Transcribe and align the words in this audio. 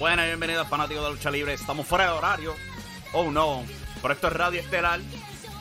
Buenas 0.00 0.24
bienvenidos 0.24 0.66
fanáticos 0.66 1.04
de 1.04 1.10
lucha 1.10 1.30
libre. 1.30 1.52
Estamos 1.52 1.86
fuera 1.86 2.06
de 2.06 2.12
horario. 2.12 2.54
Oh 3.12 3.30
no. 3.30 3.62
Pero 4.00 4.14
esto 4.14 4.28
es 4.28 4.32
Radio 4.32 4.58
Estelar 4.58 4.98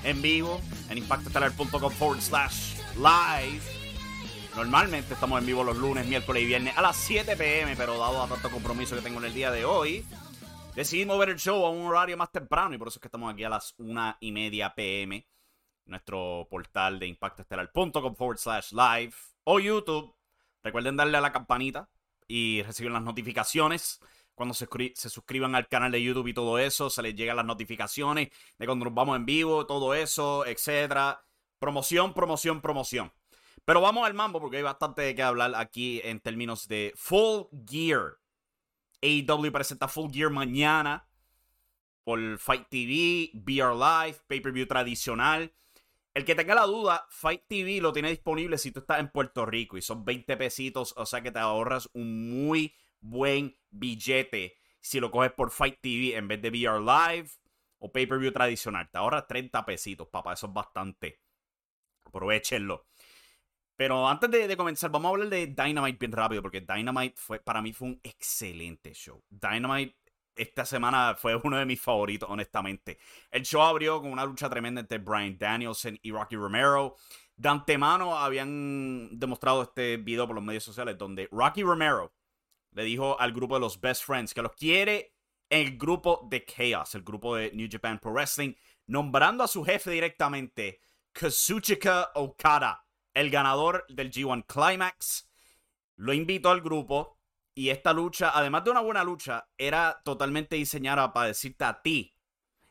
en 0.06 0.22
vivo 0.22 0.62
en 0.90 0.98
impactoestelar.com 0.98 1.92
forward 1.92 2.22
slash 2.22 2.78
live. 2.96 3.60
Normalmente 4.56 5.14
estamos 5.14 5.42
en 5.42 5.46
vivo 5.46 5.62
los 5.66 5.76
lunes, 5.76 6.08
miércoles 6.08 6.44
y 6.44 6.46
viernes 6.46 6.78
a 6.78 6.82
las 6.82 6.96
7 6.96 7.36
pm, 7.36 7.76
pero 7.76 7.98
dado 7.98 8.24
a 8.24 8.30
tanto 8.30 8.50
compromiso 8.50 8.96
que 8.96 9.02
tengo 9.02 9.20
en 9.20 9.26
el 9.26 9.34
día 9.34 9.52
de 9.52 9.66
hoy, 9.66 10.06
decidimos 10.74 11.20
ver 11.20 11.32
el 11.32 11.38
show 11.38 11.66
a 11.66 11.70
un 11.70 11.88
horario 11.88 12.16
más 12.16 12.32
temprano 12.32 12.74
y 12.74 12.78
por 12.78 12.88
eso 12.88 13.00
es 13.00 13.02
que 13.02 13.10
estamos 13.10 13.34
aquí 13.34 13.44
a 13.44 13.50
las 13.50 13.76
1 13.78 14.18
y 14.22 14.32
media 14.32 14.74
pm. 14.74 15.28
Nuestro 15.84 16.48
portal 16.50 16.98
de 16.98 17.08
impactoestelar.com 17.08 18.16
forward 18.16 18.38
slash 18.38 18.72
live 18.72 19.14
o 19.44 19.60
YouTube. 19.60 20.16
Recuerden 20.64 20.96
darle 20.96 21.18
a 21.18 21.22
la 21.22 21.34
campanita 21.34 21.90
y 22.26 22.62
recibir 22.62 22.92
las 22.92 23.04
notificaciones 23.04 24.00
cuando 24.40 24.54
se, 24.54 24.70
suscriban 25.10 25.54
al 25.54 25.68
canal 25.68 25.92
de 25.92 26.02
YouTube 26.02 26.30
y 26.30 26.34
todo 26.34 26.60
eso, 26.60 26.90
se 26.90 27.02
les 27.02 27.14
llegan 27.14 27.36
las 27.36 27.46
notificaciones 27.46 28.30
de 28.58 28.66
cuando 28.66 28.86
nos 28.86 28.94
vamos 28.94 29.18
en 29.18 29.26
vivo, 29.26 29.66
todo 29.66 29.94
eso, 29.94 30.46
etcétera. 30.46 31.22
Promoción, 31.60 32.14
promoción, 32.14 32.62
promoción. 32.62 33.12
Pero 33.66 33.82
vamos 33.82 34.08
al 34.08 34.14
mambo 34.14 34.40
porque 34.40 34.56
hay 34.56 34.64
bastante 34.64 35.02
de 35.02 35.14
qué 35.14 35.24
hablar 35.24 35.56
aquí 35.58 36.00
en 36.06 36.22
términos 36.22 36.70
de 36.70 36.94
Full 36.96 37.48
Gear. 37.70 38.20
AEW 39.02 39.52
presenta 39.52 39.90
Full 39.90 40.10
Gear 40.10 40.30
mañana 40.30 41.06
por 42.06 42.38
Fight 42.38 42.70
TV, 42.70 43.32
BR 43.34 43.76
Live, 43.76 44.20
pay-per-view 44.26 44.68
tradicional. 44.68 45.52
El 46.14 46.24
que 46.24 46.36
tenga 46.36 46.56
la 46.56 46.66
duda, 46.66 47.06
Fight 47.10 47.42
TV 47.46 47.82
lo 47.82 47.92
tiene 47.92 48.10
disponible 48.10 48.58
si 48.58 48.72
tú 48.72 48.80
estás 48.80 49.02
en 49.02 49.10
Puerto 49.10 49.46
Rico 49.46 49.76
y 49.78 49.82
son 49.82 50.06
20 50.06 50.38
pesitos, 50.38 50.94
o 50.96 51.06
sea 51.06 51.22
que 51.22 51.32
te 51.32 51.40
ahorras 51.40 51.90
un 51.92 52.46
muy 52.46 52.74
buen 53.02 53.56
billete 53.70 54.58
si 54.80 55.00
lo 55.00 55.12
coges 55.12 55.32
por 55.32 55.52
Fight 55.52 55.80
TV 55.82 56.16
en 56.16 56.28
vez 56.28 56.42
de 56.42 56.50
VR 56.50 56.80
Live 56.80 57.30
o 57.80 57.92
pay-per-view 57.92 58.32
tradicional. 58.32 58.90
Te 58.92 58.98
ahorras 58.98 59.28
30 59.28 59.66
pesitos, 59.66 60.08
papá. 60.08 60.34
Eso 60.34 60.48
es 60.48 60.54
bastante. 60.54 61.22
Aprovechenlo. 62.06 62.88
Pero 63.76 64.08
antes 64.08 64.30
de, 64.30 64.58
comenzar, 64.58 64.92
vamos 64.92 65.08
a 65.08 65.14
hablar 65.14 65.30
de 65.30 65.48
Dynamite 65.48 65.98
bien 66.00 66.12
rápido, 66.12 66.42
porque 66.42 66.60
Dynamite 66.60 67.16
fue, 67.18 67.40
para 67.40 67.62
mí 67.62 67.72
fue 67.72 67.88
un 67.88 68.00
excelente 68.04 68.94
show. 68.94 69.24
Dynamite 69.30 69.96
esta 70.36 70.66
semana 70.66 71.16
fue 71.18 71.36
uno 71.36 71.58
de 71.58 71.66
mis 71.66 71.82
favoritos, 71.82 72.30
honestamente. 72.30 72.98
El 73.32 73.44
show 73.44 73.62
abrió 73.62 74.02
con 74.02 74.12
una 74.12 74.26
lucha 74.26 74.50
tremenda 74.50 74.82
entre 74.82 74.98
Brian 74.98 75.38
Danielson 75.38 75.98
y 76.02 76.12
Rocky 76.12 76.36
Romero. 76.36 76.96
De 77.36 77.50
antemano 77.50 78.18
habían 78.18 79.18
demostrado 79.18 79.64
este 79.64 79.98
video 79.98 80.28
por 80.28 80.36
los 80.36 80.44
medios 80.44 80.64
sociales 80.64 80.98
donde 80.98 81.28
Rocky 81.32 81.64
Romero 81.64 82.14
le 82.72 82.84
dijo 82.84 83.20
al 83.20 83.34
grupo 83.34 83.56
de 83.56 83.62
los 83.62 83.80
Best 83.80 84.04
Friends 84.04 84.34
que 84.34 84.42
los 84.42 84.54
quiere 84.54 85.14
el 85.50 85.78
grupo 85.78 86.28
de 86.30 86.46
Chaos, 86.46 86.94
el 86.96 87.04
grupo 87.04 87.36
de 87.36 87.52
New 87.54 87.68
Japan 87.72 88.00
Pro 88.00 88.12
Wrestling, 88.12 88.54
nombrando 88.88 89.44
a 89.44 89.48
su 89.48 89.64
jefe 89.64 89.92
directamente, 89.92 90.80
Kazuchika 91.12 92.12
Okada, 92.16 92.86
el 93.14 93.30
ganador 93.30 93.86
del 93.90 94.12
G1 94.12 94.46
Climax. 94.46 95.28
Lo 95.96 96.14
invitó 96.14 96.52
al 96.52 96.62
grupo 96.62 97.18
y 97.56 97.70
esta 97.70 97.94
lucha, 97.94 98.32
además 98.34 98.64
de 98.64 98.72
una 98.72 98.82
buena 98.82 99.04
lucha, 99.04 99.50
era 99.58 100.02
totalmente 100.06 100.56
diseñada 100.56 101.12
para 101.12 101.28
decirte 101.28 101.66
a 101.66 101.82
ti, 101.82 102.16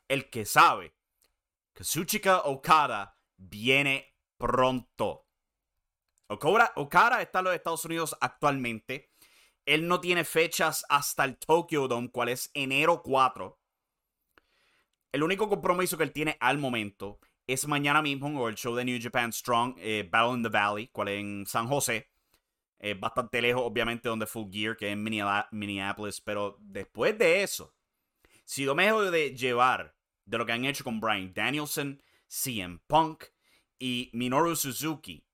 el 0.07 0.31
que 0.31 0.45
sabe, 0.45 0.95
Kazuchika 1.73 2.43
Okada 2.45 3.17
viene 3.37 4.15
pronto. 4.37 5.27
Okada 6.29 7.23
está 7.23 7.39
en 7.41 7.45
los 7.45 7.55
Estados 7.55 7.85
Unidos 7.85 8.17
actualmente. 8.21 9.11
Él 9.69 9.87
no 9.87 10.01
tiene 10.01 10.25
fechas 10.25 10.83
hasta 10.89 11.27
el 11.27 11.37
Tokyo 11.37 11.89
Dome, 11.89 12.11
cual 12.11 12.31
es 12.31 12.51
enero 12.55 13.03
4. 13.03 13.61
El 15.13 15.23
único 15.23 15.47
compromiso 15.51 15.99
que 15.99 16.05
él 16.05 16.13
tiene 16.13 16.39
al 16.41 16.57
momento 16.57 17.21
es 17.47 17.69
mañana 17.69 18.01
mismo 18.01 18.29
en 18.29 18.49
el 18.49 18.55
show 18.55 18.75
de 18.75 18.87
New 18.87 18.99
Japan 18.99 19.31
Strong, 19.31 19.75
eh, 19.77 20.09
Battle 20.11 20.37
in 20.39 20.43
the 20.43 20.49
Valley, 20.49 20.89
cual 20.89 21.09
es 21.09 21.21
en 21.21 21.45
San 21.47 21.69
José. 21.69 22.09
Bastante 22.99 23.43
lejos, 23.43 23.63
obviamente, 23.63 24.09
donde 24.09 24.27
Full 24.27 24.51
Gear, 24.51 24.75
que 24.75 24.87
es 24.87 24.93
en 24.95 25.03
Minneapolis. 25.51 26.23
Pero 26.23 26.57
después 26.61 27.19
de 27.19 27.43
eso, 27.43 27.75
si 28.45 28.65
yo 28.65 28.75
me 28.75 28.85
dejo 28.85 29.11
de 29.11 29.37
llevar 29.37 29.95
de 30.25 30.39
lo 30.39 30.47
que 30.47 30.53
han 30.53 30.65
hecho 30.65 30.83
con 30.83 30.99
Brian 30.99 31.35
Danielson, 31.35 32.03
CM 32.27 32.79
Punk 32.87 33.25
y 33.79 34.09
Minoru 34.15 34.57
Suzuki, 34.57 35.28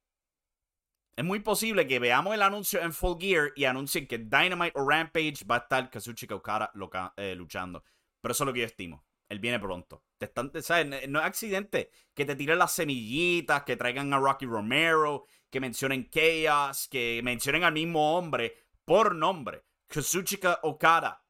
es 1.16 1.24
muy 1.24 1.40
posible 1.40 1.86
que 1.86 2.00
veamos 2.00 2.34
el 2.34 2.42
anuncio 2.42 2.80
en 2.82 2.92
Full 2.92 3.20
Gear 3.20 3.52
y 3.54 3.64
anuncien 3.64 4.06
que 4.06 4.18
Dynamite 4.18 4.72
o 4.74 4.88
Rampage 4.88 5.44
va 5.48 5.56
a 5.56 5.58
estar 5.58 5.88
Kazuchika 5.90 6.34
Okada 6.34 6.72
eh, 7.16 7.34
luchando. 7.36 7.84
Pero 8.20 8.32
eso 8.32 8.44
es 8.44 8.46
lo 8.46 8.52
que 8.52 8.60
yo 8.60 8.66
estimo. 8.66 9.04
Él 9.28 9.38
viene 9.38 9.60
pronto. 9.60 10.02
Te 10.18 10.26
están, 10.26 10.50
¿sabes? 10.62 11.08
No 11.08 11.20
es 11.20 11.24
accidente 11.24 11.90
que 12.14 12.24
te 12.24 12.34
tiren 12.34 12.58
las 12.58 12.72
semillitas, 12.72 13.62
que 13.62 13.76
traigan 13.76 14.12
a 14.12 14.18
Rocky 14.18 14.46
Romero, 14.46 15.26
que 15.50 15.60
mencionen 15.60 16.10
Chaos, 16.10 16.88
que 16.88 17.20
mencionen 17.22 17.64
al 17.64 17.72
mismo 17.72 18.16
hombre 18.16 18.56
por 18.84 19.14
nombre. 19.14 19.64
Kazuchika 19.86 20.60
Okada. 20.62 21.24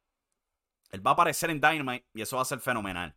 Él 0.90 1.06
va 1.06 1.10
a 1.10 1.14
aparecer 1.14 1.50
en 1.50 1.60
Dynamite 1.60 2.06
y 2.14 2.22
eso 2.22 2.36
va 2.36 2.42
a 2.42 2.46
ser 2.46 2.60
fenomenal. 2.60 3.14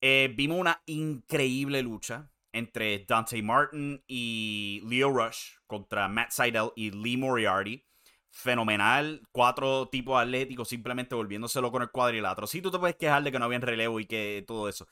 Eh, 0.00 0.32
vimos 0.36 0.58
una 0.58 0.82
increíble 0.86 1.80
lucha 1.80 2.31
entre 2.52 3.04
Dante 3.06 3.42
Martin 3.42 4.02
y 4.06 4.82
Leo 4.84 5.10
Rush 5.10 5.56
contra 5.66 6.08
Matt 6.08 6.30
Seidel 6.30 6.70
y 6.76 6.90
Lee 6.90 7.16
Moriarty. 7.16 7.84
Fenomenal. 8.30 9.22
Cuatro 9.32 9.88
tipos 9.88 10.20
atléticos 10.20 10.68
simplemente 10.68 11.14
volviéndoselo 11.14 11.70
con 11.70 11.82
el 11.82 11.90
cuadrilátero. 11.90 12.46
Sí, 12.46 12.62
tú 12.62 12.70
te 12.70 12.78
puedes 12.78 12.96
quejar 12.96 13.22
de 13.22 13.32
que 13.32 13.38
no 13.38 13.44
había 13.46 13.58
relevo 13.58 14.00
y 14.00 14.06
que 14.06 14.44
todo 14.46 14.68
eso. 14.68 14.86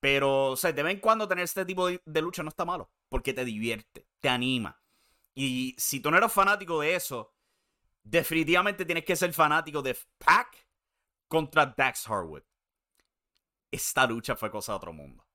Pero, 0.00 0.52
o 0.52 0.56
sea, 0.56 0.72
de 0.72 0.82
vez 0.82 0.94
en 0.94 1.00
cuando 1.00 1.28
tener 1.28 1.44
este 1.44 1.64
tipo 1.64 1.86
de, 1.86 2.00
de, 2.04 2.22
lucha 2.22 2.42
no 2.42 2.48
está 2.48 2.64
malo. 2.64 2.90
Porque 3.08 3.32
te 3.32 3.44
divierte, 3.44 4.06
te 4.18 4.28
anima. 4.28 4.80
Y 5.34 5.74
si 5.78 6.00
tú 6.00 6.10
no 6.10 6.16
eres 6.16 6.32
fanático 6.32 6.80
de 6.80 6.94
eso, 6.94 7.34
definitivamente 8.02 8.84
tienes 8.84 9.04
que 9.04 9.16
ser 9.16 9.32
fanático 9.32 9.82
de 9.82 9.96
Pac 10.18 10.66
contra 11.28 11.66
Dax 11.66 12.08
Harwood. 12.08 12.42
Esta 13.70 14.06
lucha 14.06 14.34
fue 14.34 14.50
cosa 14.50 14.72
de 14.72 14.76
otro 14.76 14.92
mundo. 14.92 15.29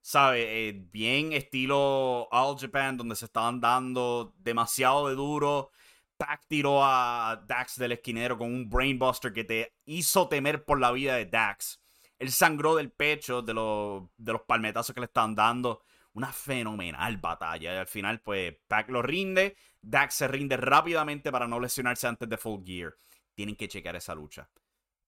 ¿Sabe? 0.00 0.68
Eh, 0.68 0.72
bien 0.90 1.32
estilo 1.32 2.28
All 2.30 2.58
Japan, 2.58 2.96
donde 2.96 3.16
se 3.16 3.26
estaban 3.26 3.60
dando 3.60 4.34
demasiado 4.38 5.08
de 5.08 5.14
duro. 5.14 5.70
Pac 6.16 6.42
tiró 6.46 6.84
a 6.84 7.42
Dax 7.46 7.78
del 7.78 7.92
esquinero 7.92 8.36
con 8.36 8.52
un 8.52 8.68
brainbuster 8.68 9.32
que 9.32 9.44
te 9.44 9.74
hizo 9.86 10.28
temer 10.28 10.64
por 10.64 10.80
la 10.80 10.92
vida 10.92 11.16
de 11.16 11.26
Dax. 11.26 11.80
Él 12.18 12.30
sangró 12.30 12.76
del 12.76 12.92
pecho 12.92 13.40
de, 13.40 13.54
los, 13.54 14.04
de 14.18 14.32
los 14.32 14.42
palmetazos 14.42 14.94
que 14.94 15.00
le 15.00 15.06
estaban 15.06 15.34
dando. 15.34 15.82
Una 16.12 16.32
fenomenal 16.32 17.16
batalla. 17.16 17.74
Y 17.74 17.76
al 17.78 17.86
final, 17.86 18.20
pues, 18.20 18.54
Pac 18.68 18.90
lo 18.90 19.00
rinde. 19.00 19.56
Dax 19.80 20.14
se 20.14 20.28
rinde 20.28 20.56
rápidamente 20.58 21.32
para 21.32 21.46
no 21.46 21.58
lesionarse 21.58 22.06
antes 22.06 22.28
de 22.28 22.36
Full 22.36 22.64
Gear. 22.66 22.94
Tienen 23.34 23.56
que 23.56 23.68
checar 23.68 23.96
esa 23.96 24.14
lucha. 24.14 24.50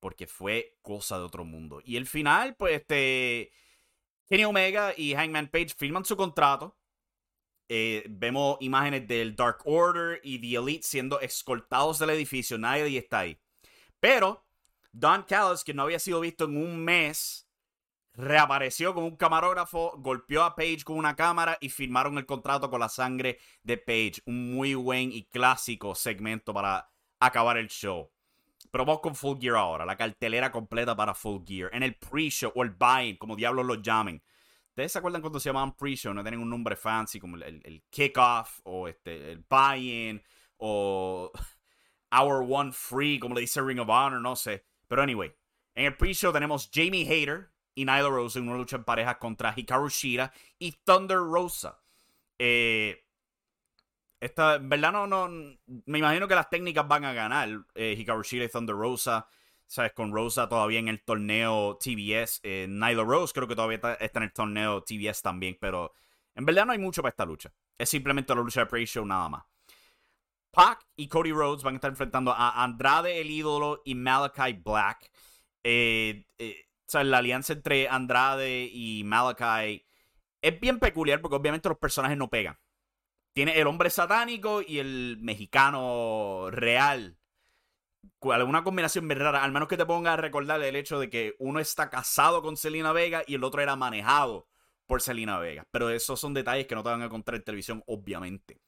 Porque 0.00 0.26
fue 0.26 0.78
cosa 0.80 1.18
de 1.18 1.24
otro 1.24 1.44
mundo. 1.44 1.82
Y 1.84 1.96
el 1.96 2.06
final, 2.06 2.56
pues, 2.56 2.76
este 2.80 3.52
Kenny 4.32 4.46
Omega 4.46 4.94
y 4.96 5.12
Hangman 5.12 5.48
Page 5.48 5.74
firman 5.76 6.06
su 6.06 6.16
contrato. 6.16 6.74
Eh, 7.68 8.02
vemos 8.08 8.56
imágenes 8.60 9.06
del 9.06 9.36
Dark 9.36 9.58
Order 9.66 10.22
y 10.24 10.38
The 10.38 10.56
Elite 10.56 10.86
siendo 10.86 11.20
escoltados 11.20 11.98
del 11.98 12.08
edificio. 12.08 12.56
Nadie 12.56 12.96
está 12.96 13.18
ahí. 13.18 13.38
Pero 14.00 14.42
Don 14.90 15.24
Callis, 15.24 15.62
que 15.62 15.74
no 15.74 15.82
había 15.82 15.98
sido 15.98 16.18
visto 16.20 16.46
en 16.46 16.56
un 16.56 16.82
mes, 16.82 17.46
reapareció 18.14 18.94
con 18.94 19.04
un 19.04 19.16
camarógrafo, 19.16 19.98
golpeó 19.98 20.44
a 20.44 20.56
Page 20.56 20.82
con 20.82 20.96
una 20.96 21.14
cámara 21.14 21.58
y 21.60 21.68
firmaron 21.68 22.16
el 22.16 22.24
contrato 22.24 22.70
con 22.70 22.80
la 22.80 22.88
sangre 22.88 23.38
de 23.62 23.76
Page. 23.76 24.22
Un 24.24 24.54
muy 24.54 24.74
buen 24.74 25.12
y 25.12 25.24
clásico 25.24 25.94
segmento 25.94 26.54
para 26.54 26.90
acabar 27.20 27.58
el 27.58 27.68
show. 27.68 28.10
Pero 28.72 28.86
vamos 28.86 29.02
con 29.02 29.14
Full 29.14 29.38
Gear 29.38 29.56
ahora, 29.56 29.84
la 29.84 29.98
cartelera 29.98 30.50
completa 30.50 30.96
para 30.96 31.14
Full 31.14 31.42
Gear. 31.46 31.68
En 31.74 31.82
el 31.82 31.94
pre-show 31.94 32.50
o 32.54 32.62
el 32.62 32.70
buy 32.70 33.18
como 33.18 33.36
diablos 33.36 33.66
lo 33.66 33.74
llamen. 33.74 34.22
¿Ustedes 34.70 34.92
se 34.92 34.98
acuerdan 34.98 35.20
cuando 35.20 35.38
se 35.38 35.50
llamaban 35.50 35.76
pre-show? 35.76 36.14
No 36.14 36.22
tienen 36.22 36.40
un 36.40 36.48
nombre 36.48 36.74
fancy 36.74 37.20
como 37.20 37.36
el, 37.36 37.84
kickoff 37.90 38.60
o 38.64 38.88
este, 38.88 39.32
el 39.32 39.44
buy-in 39.46 40.22
o 40.56 41.30
Hour 42.10 42.46
One 42.48 42.72
Free, 42.72 43.18
como 43.18 43.34
le 43.34 43.42
dice 43.42 43.60
Ring 43.60 43.78
of 43.78 43.90
Honor, 43.90 44.22
no 44.22 44.34
sé. 44.34 44.64
Pero 44.88 45.02
anyway, 45.02 45.30
en 45.74 45.84
el 45.84 45.96
pre-show 45.98 46.32
tenemos 46.32 46.70
Jamie 46.72 47.06
Hayter 47.06 47.50
y 47.74 47.84
Nyla 47.84 48.08
Rose 48.08 48.38
en 48.38 48.48
una 48.48 48.56
lucha 48.56 48.76
en 48.76 48.84
pareja 48.84 49.18
contra 49.18 49.52
Hikaru 49.54 49.90
Shida 49.90 50.32
y 50.58 50.72
Thunder 50.82 51.18
Rosa. 51.18 51.78
Eh, 52.38 53.01
esta, 54.22 54.54
en 54.54 54.68
verdad 54.68 54.92
no, 54.92 55.06
no, 55.08 55.28
me 55.86 55.98
imagino 55.98 56.28
que 56.28 56.36
las 56.36 56.48
técnicas 56.48 56.86
van 56.86 57.04
a 57.04 57.12
ganar 57.12 57.48
eh, 57.74 57.96
Hikaru 57.98 58.22
Shida 58.22 58.44
y 58.44 58.48
Thunder 58.48 58.76
Rosa. 58.76 59.26
¿Sabes? 59.66 59.92
Con 59.94 60.12
Rosa 60.12 60.48
todavía 60.48 60.78
en 60.78 60.88
el 60.88 61.02
torneo 61.02 61.76
TBS. 61.78 62.40
Eh, 62.44 62.66
Nyla 62.68 63.02
Rose 63.02 63.32
creo 63.32 63.48
que 63.48 63.56
todavía 63.56 63.80
está, 63.98 64.18
en 64.18 64.22
el 64.22 64.32
torneo 64.32 64.84
TBS 64.84 65.22
también. 65.22 65.56
Pero 65.60 65.92
en 66.36 66.44
verdad 66.44 66.66
no 66.66 66.72
hay 66.72 66.78
mucho 66.78 67.02
para 67.02 67.10
esta 67.10 67.24
lucha. 67.24 67.52
Es 67.76 67.88
simplemente 67.88 68.32
la 68.32 68.42
lucha 68.42 68.60
de 68.60 68.66
pre-show 68.66 69.04
nada 69.04 69.28
más. 69.28 69.44
Pac 70.52 70.86
y 70.94 71.08
Cody 71.08 71.32
Rhodes 71.32 71.64
van 71.64 71.74
a 71.74 71.76
estar 71.78 71.90
enfrentando 71.90 72.30
a 72.30 72.62
Andrade 72.62 73.20
el 73.20 73.30
ídolo 73.30 73.82
y 73.84 73.96
Malachi 73.96 74.52
Black. 74.52 75.10
Eh, 75.64 76.26
eh, 76.38 76.68
la 76.92 77.18
alianza 77.18 77.54
entre 77.54 77.88
Andrade 77.88 78.68
y 78.70 79.02
Malachi 79.04 79.84
es 80.42 80.60
bien 80.60 80.78
peculiar 80.78 81.20
porque 81.20 81.36
obviamente 81.36 81.68
los 81.68 81.78
personajes 81.78 82.18
no 82.18 82.28
pegan. 82.28 82.56
Tiene 83.32 83.58
el 83.58 83.66
hombre 83.66 83.88
satánico 83.88 84.60
y 84.60 84.78
el 84.78 85.18
mexicano 85.20 86.48
real. 86.50 87.18
Alguna 88.20 88.62
combinación 88.62 89.08
bien 89.08 89.20
rara. 89.20 89.42
Al 89.42 89.52
menos 89.52 89.68
que 89.68 89.76
te 89.76 89.86
ponga 89.86 90.12
a 90.12 90.16
recordar 90.16 90.62
el 90.62 90.76
hecho 90.76 91.00
de 91.00 91.08
que 91.08 91.34
uno 91.38 91.60
está 91.60 91.88
casado 91.88 92.42
con 92.42 92.56
Selena 92.56 92.92
Vega 92.92 93.24
y 93.26 93.34
el 93.34 93.44
otro 93.44 93.62
era 93.62 93.74
manejado 93.74 94.48
por 94.86 95.00
Selena 95.00 95.38
Vega. 95.38 95.66
Pero 95.70 95.88
esos 95.88 96.20
son 96.20 96.34
detalles 96.34 96.66
que 96.66 96.74
no 96.74 96.82
te 96.82 96.90
van 96.90 97.02
a 97.02 97.06
encontrar 97.06 97.36
en 97.36 97.44
televisión, 97.44 97.82
obviamente. 97.86 98.60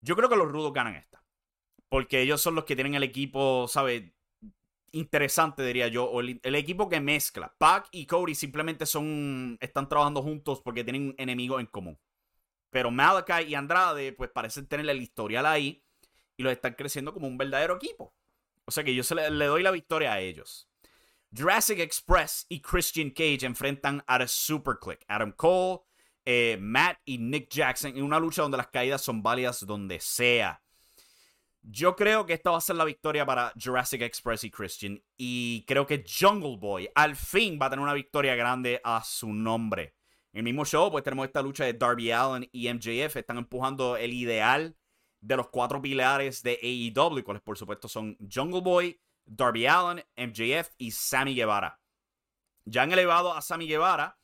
Yo 0.00 0.16
creo 0.16 0.28
que 0.28 0.36
los 0.36 0.50
rudos 0.50 0.72
ganan 0.72 0.94
esta. 0.94 1.22
Porque 1.88 2.20
ellos 2.22 2.40
son 2.40 2.54
los 2.54 2.64
que 2.64 2.74
tienen 2.74 2.94
el 2.94 3.02
equipo, 3.02 3.66
¿sabes? 3.68 4.04
Interesante, 4.92 5.64
diría 5.64 5.88
yo. 5.88 6.04
O 6.04 6.20
el, 6.20 6.40
equipo 6.54 6.88
que 6.88 7.00
mezcla. 7.00 7.54
Pac 7.58 7.88
y 7.90 8.06
Cody 8.06 8.34
simplemente 8.34 8.86
son. 8.86 9.58
Están 9.60 9.88
trabajando 9.88 10.22
juntos 10.22 10.60
porque 10.62 10.84
tienen 10.84 11.14
enemigos 11.18 11.60
en 11.60 11.66
común. 11.66 11.98
Pero 12.72 12.90
Malachi 12.90 13.50
y 13.50 13.54
Andrade, 13.54 14.14
pues 14.14 14.30
parecen 14.30 14.66
tener 14.66 14.88
el 14.88 15.02
historial 15.02 15.44
ahí. 15.44 15.84
Y 16.38 16.42
los 16.42 16.52
están 16.52 16.72
creciendo 16.72 17.12
como 17.12 17.28
un 17.28 17.36
verdadero 17.36 17.76
equipo. 17.76 18.14
O 18.64 18.70
sea 18.70 18.82
que 18.82 18.94
yo 18.94 19.02
le, 19.14 19.30
le 19.30 19.44
doy 19.44 19.62
la 19.62 19.70
victoria 19.70 20.14
a 20.14 20.20
ellos. 20.20 20.70
Jurassic 21.36 21.78
Express 21.80 22.46
y 22.48 22.60
Christian 22.60 23.10
Cage 23.10 23.44
enfrentan 23.44 24.02
a 24.06 24.18
The 24.18 24.26
Super 24.26 24.76
Click. 24.80 25.04
Adam 25.06 25.32
Cole, 25.32 25.80
eh, 26.24 26.56
Matt 26.58 26.98
y 27.04 27.18
Nick 27.18 27.50
Jackson 27.50 27.94
en 27.94 28.04
una 28.04 28.18
lucha 28.18 28.40
donde 28.40 28.56
las 28.56 28.68
caídas 28.68 29.02
son 29.02 29.22
válidas 29.22 29.66
donde 29.66 30.00
sea. 30.00 30.62
Yo 31.60 31.94
creo 31.94 32.24
que 32.24 32.32
esta 32.32 32.52
va 32.52 32.56
a 32.56 32.62
ser 32.62 32.76
la 32.76 32.86
victoria 32.86 33.26
para 33.26 33.52
Jurassic 33.62 34.00
Express 34.00 34.44
y 34.44 34.50
Christian. 34.50 35.02
Y 35.18 35.66
creo 35.66 35.86
que 35.86 36.02
Jungle 36.06 36.56
Boy 36.56 36.88
al 36.94 37.16
fin 37.16 37.58
va 37.60 37.66
a 37.66 37.70
tener 37.70 37.82
una 37.82 37.92
victoria 37.92 38.34
grande 38.34 38.80
a 38.82 39.04
su 39.04 39.32
nombre. 39.32 39.94
En 40.32 40.38
el 40.38 40.44
mismo 40.44 40.64
show, 40.64 40.90
pues 40.90 41.04
tenemos 41.04 41.26
esta 41.26 41.42
lucha 41.42 41.64
de 41.64 41.74
Darby 41.74 42.10
Allen 42.10 42.48
y 42.52 42.72
MJF. 42.72 43.16
Están 43.16 43.36
empujando 43.36 43.96
el 43.98 44.14
ideal 44.14 44.74
de 45.20 45.36
los 45.36 45.48
cuatro 45.48 45.82
pilares 45.82 46.42
de 46.42 46.58
AEW, 46.62 47.22
cuales 47.22 47.42
por 47.42 47.58
supuesto 47.58 47.86
son 47.86 48.16
Jungle 48.32 48.62
Boy, 48.62 48.98
Darby 49.26 49.66
Allen, 49.66 50.04
MJF 50.16 50.70
y 50.78 50.90
Sammy 50.90 51.34
Guevara. 51.34 51.80
Ya 52.64 52.82
han 52.82 52.92
elevado 52.92 53.34
a 53.34 53.42
Sammy 53.42 53.66
Guevara. 53.66 54.18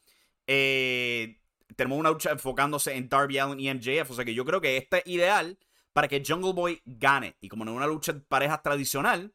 Eh, 0.47 1.41
tenemos 1.77 1.99
una 1.99 2.11
lucha 2.11 2.31
enfocándose 2.31 2.95
en 2.97 3.09
Darby 3.09 3.39
Allen 3.39 3.61
y 3.61 3.73
MJF. 3.73 4.11
O 4.11 4.15
sea 4.15 4.25
que 4.25 4.35
yo 4.35 4.47
creo 4.47 4.63
que 4.63 4.79
este 4.79 4.99
es 4.99 5.07
ideal 5.07 5.59
para 5.93 6.09
que 6.09 6.23
Jungle 6.27 6.55
Boy 6.55 6.81
gane. 6.87 7.37
Y 7.41 7.49
como 7.49 7.67
no 7.67 7.73
es 7.73 7.77
una 7.77 7.87
lucha 7.87 8.15
de 8.15 8.21
parejas 8.21 8.63
tradicional, 8.63 9.35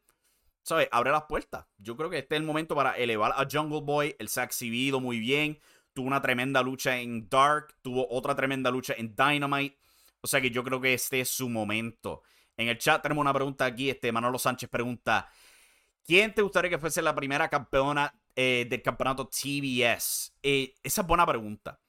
¿sabes? 0.63 0.89
Abre 0.91 1.11
las 1.11 1.23
puertas. 1.23 1.67
Yo 1.77 1.95
creo 1.95 2.09
que 2.09 2.17
este 2.17 2.35
es 2.35 2.41
el 2.41 2.47
momento 2.47 2.75
para 2.75 2.97
elevar 2.97 3.33
a 3.35 3.47
Jungle 3.49 3.81
Boy. 3.81 4.15
Él 4.17 4.27
se 4.27 4.41
ha 4.41 4.43
exhibido 4.43 4.99
muy 4.99 5.19
bien. 5.19 5.59
Tuvo 5.93 6.07
una 6.07 6.21
tremenda 6.21 6.61
lucha 6.61 6.97
en 6.97 7.29
Dark. 7.29 7.75
Tuvo 7.81 8.07
otra 8.09 8.35
tremenda 8.35 8.71
lucha 8.71 8.93
en 8.97 9.15
Dynamite. 9.15 9.77
O 10.21 10.27
sea 10.27 10.41
que 10.41 10.49
yo 10.49 10.63
creo 10.63 10.81
que 10.81 10.93
este 10.93 11.21
es 11.21 11.29
su 11.29 11.49
momento. 11.49 12.23
En 12.57 12.67
el 12.67 12.77
chat 12.77 13.01
tenemos 13.01 13.21
una 13.21 13.33
pregunta 13.33 13.65
aquí. 13.65 13.89
Este 13.89 14.11
Manolo 14.11 14.39
Sánchez 14.39 14.69
pregunta: 14.69 15.29
¿Quién 16.03 16.33
te 16.33 16.41
gustaría 16.41 16.69
que 16.69 16.77
fuese 16.77 17.01
la 17.01 17.15
primera 17.15 17.49
campeona 17.49 18.13
eh, 18.35 18.65
del 18.69 18.81
campeonato 18.81 19.27
TBS? 19.27 20.33
Eh, 20.41 20.75
esa 20.83 21.01
es 21.01 21.07
buena 21.07 21.25
pregunta. 21.25 21.79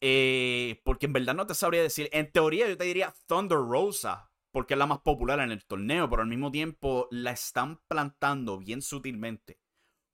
Eh, 0.00 0.80
porque 0.84 1.06
en 1.06 1.12
verdad 1.12 1.34
no 1.34 1.46
te 1.46 1.54
sabría 1.54 1.82
decir. 1.82 2.08
En 2.12 2.30
teoría 2.32 2.68
yo 2.68 2.76
te 2.76 2.84
diría 2.84 3.14
Thunder 3.26 3.58
Rosa, 3.58 4.30
porque 4.50 4.74
es 4.74 4.78
la 4.78 4.86
más 4.86 5.00
popular 5.00 5.40
en 5.40 5.50
el 5.50 5.64
torneo, 5.64 6.08
pero 6.08 6.22
al 6.22 6.28
mismo 6.28 6.50
tiempo 6.50 7.08
la 7.10 7.32
están 7.32 7.80
plantando 7.88 8.58
bien 8.58 8.82
sutilmente 8.82 9.60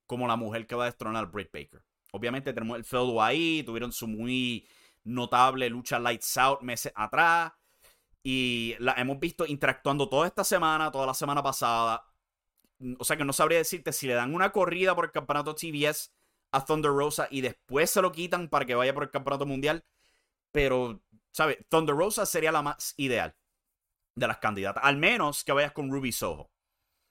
como 0.05 0.27
la 0.27 0.35
mujer 0.35 0.67
que 0.67 0.75
va 0.75 0.83
a 0.83 0.87
destronar 0.87 1.25
al 1.25 1.31
Britt 1.31 1.51
Baker. 1.51 1.83
Obviamente 2.11 2.53
tenemos 2.53 2.77
el 2.77 2.83
feudo 2.83 3.21
ahí, 3.21 3.63
tuvieron 3.63 3.91
su 3.91 4.07
muy 4.07 4.67
notable 5.03 5.69
lucha 5.69 5.99
Lights 5.99 6.37
Out 6.37 6.61
meses 6.61 6.91
atrás. 6.95 7.53
Y 8.23 8.75
la 8.79 8.93
hemos 8.93 9.19
visto 9.19 9.45
interactuando 9.45 10.09
toda 10.09 10.27
esta 10.27 10.43
semana, 10.43 10.91
toda 10.91 11.05
la 11.05 11.13
semana 11.13 11.41
pasada. 11.41 12.05
O 12.99 13.03
sea 13.03 13.17
que 13.17 13.25
no 13.25 13.33
sabría 13.33 13.57
decirte 13.57 13.93
si 13.93 14.07
le 14.07 14.13
dan 14.13 14.35
una 14.35 14.51
corrida 14.51 14.95
por 14.95 15.05
el 15.05 15.11
campeonato 15.11 15.55
TBS 15.55 16.11
a 16.51 16.65
Thunder 16.65 16.91
Rosa 16.91 17.27
y 17.31 17.41
después 17.41 17.89
se 17.89 18.01
lo 18.01 18.11
quitan 18.11 18.49
para 18.49 18.65
que 18.65 18.75
vaya 18.75 18.93
por 18.93 19.03
el 19.03 19.11
campeonato 19.11 19.45
mundial. 19.45 19.85
Pero, 20.51 21.01
¿sabes? 21.31 21.57
Thunder 21.69 21.95
Rosa 21.95 22.25
sería 22.25 22.51
la 22.51 22.61
más 22.61 22.93
ideal 22.97 23.35
de 24.15 24.27
las 24.27 24.37
candidatas. 24.39 24.83
Al 24.83 24.97
menos 24.97 25.43
que 25.43 25.51
vayas 25.53 25.71
con 25.71 25.89
Ruby 25.89 26.11
Soho. 26.11 26.51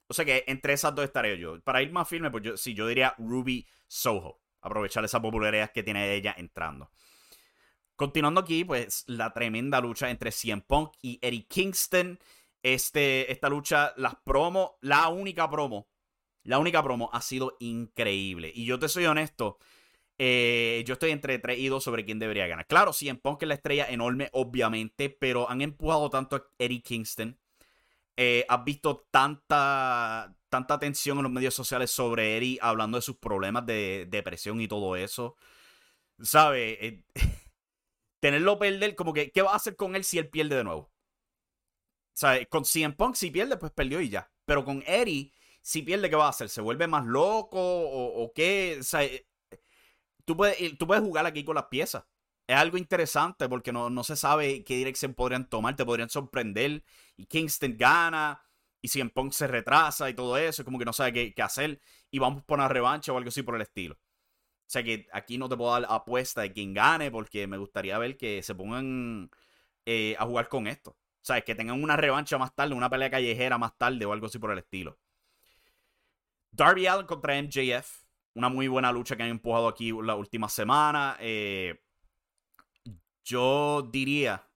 O 0.08 0.14
sea 0.14 0.24
que 0.24 0.44
entre 0.46 0.74
esas 0.74 0.94
dos 0.94 1.04
estaré 1.04 1.38
yo. 1.38 1.60
Para 1.62 1.82
ir 1.82 1.92
más 1.92 2.08
firme, 2.08 2.30
pues 2.30 2.44
yo, 2.44 2.56
sí, 2.56 2.74
yo 2.74 2.86
diría 2.86 3.14
Ruby 3.18 3.66
Soho. 3.86 4.40
Aprovechar 4.66 5.04
esa 5.04 5.22
popularidad 5.22 5.72
que 5.72 5.82
tiene 5.82 6.14
ella 6.14 6.34
entrando. 6.36 6.90
Continuando 7.94 8.40
aquí, 8.40 8.64
pues 8.64 9.04
la 9.06 9.32
tremenda 9.32 9.80
lucha 9.80 10.10
entre 10.10 10.32
CM 10.32 10.62
Punk 10.62 10.92
y 11.00 11.18
Eddie 11.22 11.46
Kingston. 11.46 12.18
Este, 12.62 13.30
esta 13.30 13.48
lucha, 13.48 13.94
las 13.96 14.16
promos, 14.16 14.72
la 14.80 15.08
única 15.08 15.48
promo 15.48 15.88
la 16.46 16.58
única 16.58 16.82
promo 16.82 17.10
ha 17.12 17.20
sido 17.20 17.56
increíble. 17.58 18.52
Y 18.54 18.64
yo 18.66 18.78
te 18.78 18.88
soy 18.88 19.04
honesto. 19.06 19.58
Eh, 20.18 20.84
yo 20.86 20.94
estoy 20.94 21.10
entre 21.10 21.38
3 21.38 21.58
y 21.58 21.66
2 21.66 21.82
sobre 21.82 22.04
quién 22.04 22.18
debería 22.18 22.46
ganar. 22.46 22.66
Claro, 22.66 22.92
en 23.00 23.16
Punk 23.18 23.42
es 23.42 23.48
la 23.48 23.54
estrella 23.54 23.86
enorme, 23.88 24.30
obviamente, 24.32 25.10
pero 25.10 25.50
han 25.50 25.60
empujado 25.60 26.08
tanto 26.08 26.36
a 26.36 26.46
Eddie 26.58 26.82
Kingston. 26.82 27.36
Eh, 28.16 28.46
has 28.48 28.64
visto 28.64 29.06
tanta, 29.10 30.34
tanta 30.48 30.74
atención 30.74 31.18
en 31.18 31.24
los 31.24 31.32
medios 31.32 31.54
sociales 31.54 31.90
sobre 31.90 32.36
Eddie 32.38 32.58
hablando 32.62 32.98
de 32.98 33.02
sus 33.02 33.16
problemas 33.16 33.66
de 33.66 34.06
depresión 34.10 34.60
y 34.60 34.68
todo 34.68 34.96
eso. 34.96 35.36
¿Sabes? 36.20 36.78
Eh, 36.80 37.04
tenerlo 38.20 38.58
perder, 38.58 38.94
como 38.96 39.12
que, 39.12 39.30
¿qué 39.32 39.42
va 39.42 39.52
a 39.52 39.56
hacer 39.56 39.76
con 39.76 39.96
él 39.96 40.04
si 40.04 40.18
él 40.18 40.28
pierde 40.30 40.56
de 40.56 40.64
nuevo? 40.64 40.90
¿Sabes? 42.14 42.48
Con 42.48 42.64
CM 42.64 42.94
Punk, 42.94 43.14
si 43.16 43.30
pierde, 43.30 43.56
pues 43.58 43.72
perdió 43.72 44.00
y 44.00 44.08
ya. 44.08 44.30
Pero 44.46 44.64
con 44.64 44.82
Eddie 44.86 45.32
si 45.66 45.82
pierde, 45.82 46.08
¿qué 46.08 46.14
va 46.14 46.26
a 46.26 46.28
hacer? 46.28 46.48
¿Se 46.48 46.60
vuelve 46.60 46.86
más 46.86 47.04
loco 47.06 47.58
o, 47.60 48.32
qué? 48.32 48.76
O 48.78 48.84
sea, 48.84 49.02
eh, 49.02 49.26
tú, 50.24 50.36
puedes, 50.36 50.78
tú 50.78 50.86
puedes 50.86 51.02
jugar 51.02 51.26
aquí 51.26 51.44
con 51.44 51.56
las 51.56 51.66
piezas. 51.66 52.04
Es 52.46 52.56
algo 52.56 52.78
interesante 52.78 53.48
porque 53.48 53.72
no, 53.72 53.90
no 53.90 54.04
se 54.04 54.16
sabe 54.16 54.62
qué 54.64 54.76
dirección 54.76 55.14
podrían 55.14 55.48
tomar, 55.48 55.74
te 55.76 55.84
podrían 55.84 56.10
sorprender. 56.10 56.84
Y 57.16 57.26
Kingston 57.26 57.76
gana, 57.76 58.40
y 58.80 58.88
si 58.88 59.00
en 59.00 59.10
Punk 59.10 59.32
se 59.32 59.46
retrasa 59.48 60.08
y 60.08 60.14
todo 60.14 60.36
eso, 60.36 60.62
es 60.62 60.64
como 60.64 60.78
que 60.78 60.84
no 60.84 60.92
sabe 60.92 61.12
qué, 61.12 61.34
qué, 61.34 61.42
hacer. 61.42 61.80
Y 62.10 62.18
vamos 62.20 62.44
por 62.44 62.58
una 62.58 62.68
revancha 62.68 63.12
o 63.12 63.16
algo 63.18 63.28
así 63.28 63.42
por 63.42 63.56
el 63.56 63.62
estilo. 63.62 63.94
O 63.94 64.68
sea 64.68 64.82
que 64.82 65.08
aquí 65.12 65.38
no 65.38 65.48
te 65.48 65.56
puedo 65.56 65.72
dar 65.72 65.86
apuesta 65.88 66.42
de 66.42 66.52
quién 66.52 66.74
gane 66.74 67.10
porque 67.10 67.46
me 67.46 67.56
gustaría 67.56 67.98
ver 67.98 68.16
que 68.16 68.42
se 68.42 68.54
pongan 68.54 69.30
eh, 69.86 70.16
a 70.18 70.26
jugar 70.26 70.48
con 70.48 70.66
esto. 70.66 70.90
O 70.90 71.24
sea, 71.26 71.40
que 71.40 71.54
tengan 71.54 71.82
una 71.82 71.96
revancha 71.96 72.38
más 72.38 72.54
tarde, 72.54 72.74
una 72.74 72.90
pelea 72.90 73.10
callejera 73.10 73.58
más 73.58 73.76
tarde 73.76 74.04
o 74.06 74.12
algo 74.12 74.26
así 74.26 74.38
por 74.38 74.52
el 74.52 74.58
estilo. 74.58 74.98
Darby 76.52 76.86
Allen 76.86 77.06
contra 77.06 77.40
MJF. 77.40 78.04
una 78.34 78.48
muy 78.48 78.68
buena 78.68 78.92
lucha 78.92 79.16
que 79.16 79.22
han 79.24 79.30
empujado 79.30 79.68
aquí 79.68 79.92
la 80.02 80.14
última 80.14 80.48
semana. 80.48 81.16
Eh, 81.20 81.80
yo 83.26 83.82
diría 83.92 84.48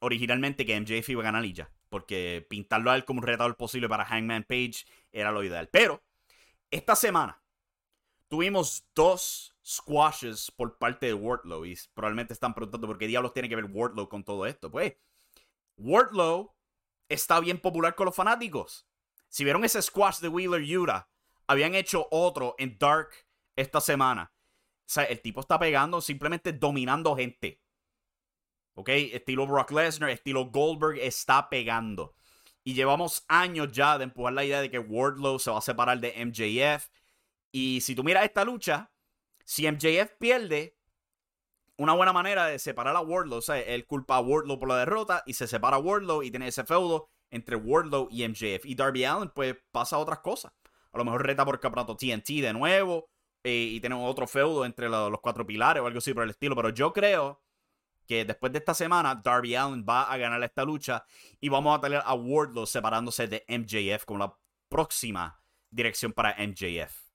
originalmente 0.00 0.64
que 0.64 0.80
MJF 0.80 1.10
iba 1.10 1.22
a 1.22 1.24
ganar 1.24 1.44
y 1.44 1.52
ya. 1.52 1.70
Porque 1.88 2.44
pintarlo 2.48 2.90
a 2.90 2.96
él 2.96 3.04
como 3.04 3.20
un 3.20 3.26
retador 3.26 3.56
posible 3.56 3.88
para 3.88 4.04
Hangman 4.04 4.44
Page 4.44 4.86
era 5.12 5.30
lo 5.30 5.44
ideal. 5.44 5.68
Pero 5.68 6.02
esta 6.70 6.96
semana 6.96 7.40
tuvimos 8.28 8.88
dos 8.94 9.54
squashes 9.64 10.50
por 10.50 10.78
parte 10.78 11.06
de 11.06 11.14
Wardlow. 11.14 11.64
Y 11.64 11.78
probablemente 11.94 12.32
están 12.32 12.54
preguntando 12.54 12.86
por 12.86 12.98
qué 12.98 13.06
diablos 13.06 13.32
tiene 13.32 13.48
que 13.48 13.56
ver 13.56 13.66
Wardlow 13.66 14.08
con 14.08 14.24
todo 14.24 14.46
esto. 14.46 14.70
Pues, 14.70 14.94
Wardlow 15.76 16.54
está 17.08 17.38
bien 17.40 17.60
popular 17.60 17.94
con 17.94 18.06
los 18.06 18.16
fanáticos. 18.16 18.86
Si 19.28 19.44
vieron 19.44 19.64
ese 19.64 19.82
squash 19.82 20.18
de 20.18 20.28
Wheeler 20.28 20.62
Yuta 20.62 21.08
habían 21.46 21.74
hecho 21.74 22.08
otro 22.10 22.54
en 22.58 22.76
Dark 22.78 23.10
esta 23.54 23.80
semana. 23.80 24.32
O 24.80 24.88
sea, 24.88 25.04
el 25.04 25.20
tipo 25.20 25.40
está 25.40 25.58
pegando, 25.58 26.00
simplemente 26.00 26.52
dominando 26.52 27.14
gente. 27.16 27.60
¿Ok? 28.76 28.88
Estilo 28.88 29.46
Brock 29.46 29.72
Lesnar, 29.72 30.10
estilo 30.10 30.46
Goldberg, 30.46 30.98
está 31.00 31.48
pegando. 31.48 32.14
Y 32.62 32.74
llevamos 32.74 33.24
años 33.26 33.72
ya 33.72 33.98
de 33.98 34.04
empujar 34.04 34.34
la 34.34 34.44
idea 34.44 34.60
de 34.60 34.70
que 34.70 34.78
Wardlow 34.78 35.38
se 35.38 35.50
va 35.50 35.58
a 35.58 35.62
separar 35.62 35.98
de 35.98 36.12
MJF. 36.24 36.88
Y 37.50 37.80
si 37.80 37.94
tú 37.94 38.04
miras 38.04 38.24
esta 38.24 38.44
lucha, 38.44 38.92
si 39.44 39.70
MJF 39.70 40.12
pierde, 40.18 40.76
una 41.76 41.94
buena 41.94 42.12
manera 42.12 42.46
de 42.46 42.58
separar 42.58 42.94
a 42.96 43.00
Wardlow, 43.00 43.38
o 43.38 43.42
sea, 43.42 43.58
él 43.58 43.86
culpa 43.86 44.16
a 44.16 44.20
Wardlow 44.20 44.58
por 44.58 44.68
la 44.68 44.78
derrota 44.78 45.22
y 45.26 45.34
se 45.34 45.46
separa 45.46 45.76
a 45.76 45.80
Wardlow 45.80 46.22
y 46.22 46.30
tiene 46.30 46.48
ese 46.48 46.64
feudo 46.64 47.10
entre 47.30 47.56
Wardlow 47.56 48.08
y 48.10 48.26
MJF. 48.28 48.64
Y 48.64 48.76
Darby 48.76 49.04
Allen, 49.04 49.30
pues 49.34 49.56
pasa 49.72 49.98
otras 49.98 50.20
cosas 50.20 50.52
a 50.96 50.98
lo 50.98 51.04
mejor 51.04 51.26
reta 51.26 51.44
por 51.44 51.60
campeonato 51.60 51.96
TNT 51.96 52.40
de 52.40 52.52
nuevo 52.54 53.10
eh, 53.44 53.68
y 53.72 53.80
tenemos 53.80 54.10
otro 54.10 54.26
feudo 54.26 54.64
entre 54.64 54.88
los 54.88 55.20
cuatro 55.20 55.46
pilares 55.46 55.82
o 55.82 55.86
algo 55.86 55.98
así 55.98 56.14
por 56.14 56.24
el 56.24 56.30
estilo. 56.30 56.56
Pero 56.56 56.70
yo 56.70 56.92
creo 56.92 57.42
que 58.06 58.24
después 58.24 58.52
de 58.52 58.58
esta 58.58 58.74
semana, 58.74 59.14
Darby 59.14 59.54
Allen 59.54 59.84
va 59.88 60.04
a 60.04 60.16
ganar 60.16 60.42
esta 60.42 60.64
lucha 60.64 61.04
y 61.40 61.48
vamos 61.48 61.76
a 61.76 61.80
tener 61.80 62.02
a 62.04 62.14
Wardlow 62.14 62.66
separándose 62.66 63.28
de 63.28 63.44
MJF 63.48 64.04
como 64.04 64.20
la 64.20 64.36
próxima 64.68 65.40
dirección 65.70 66.12
para 66.12 66.36
MJF. 66.38 67.06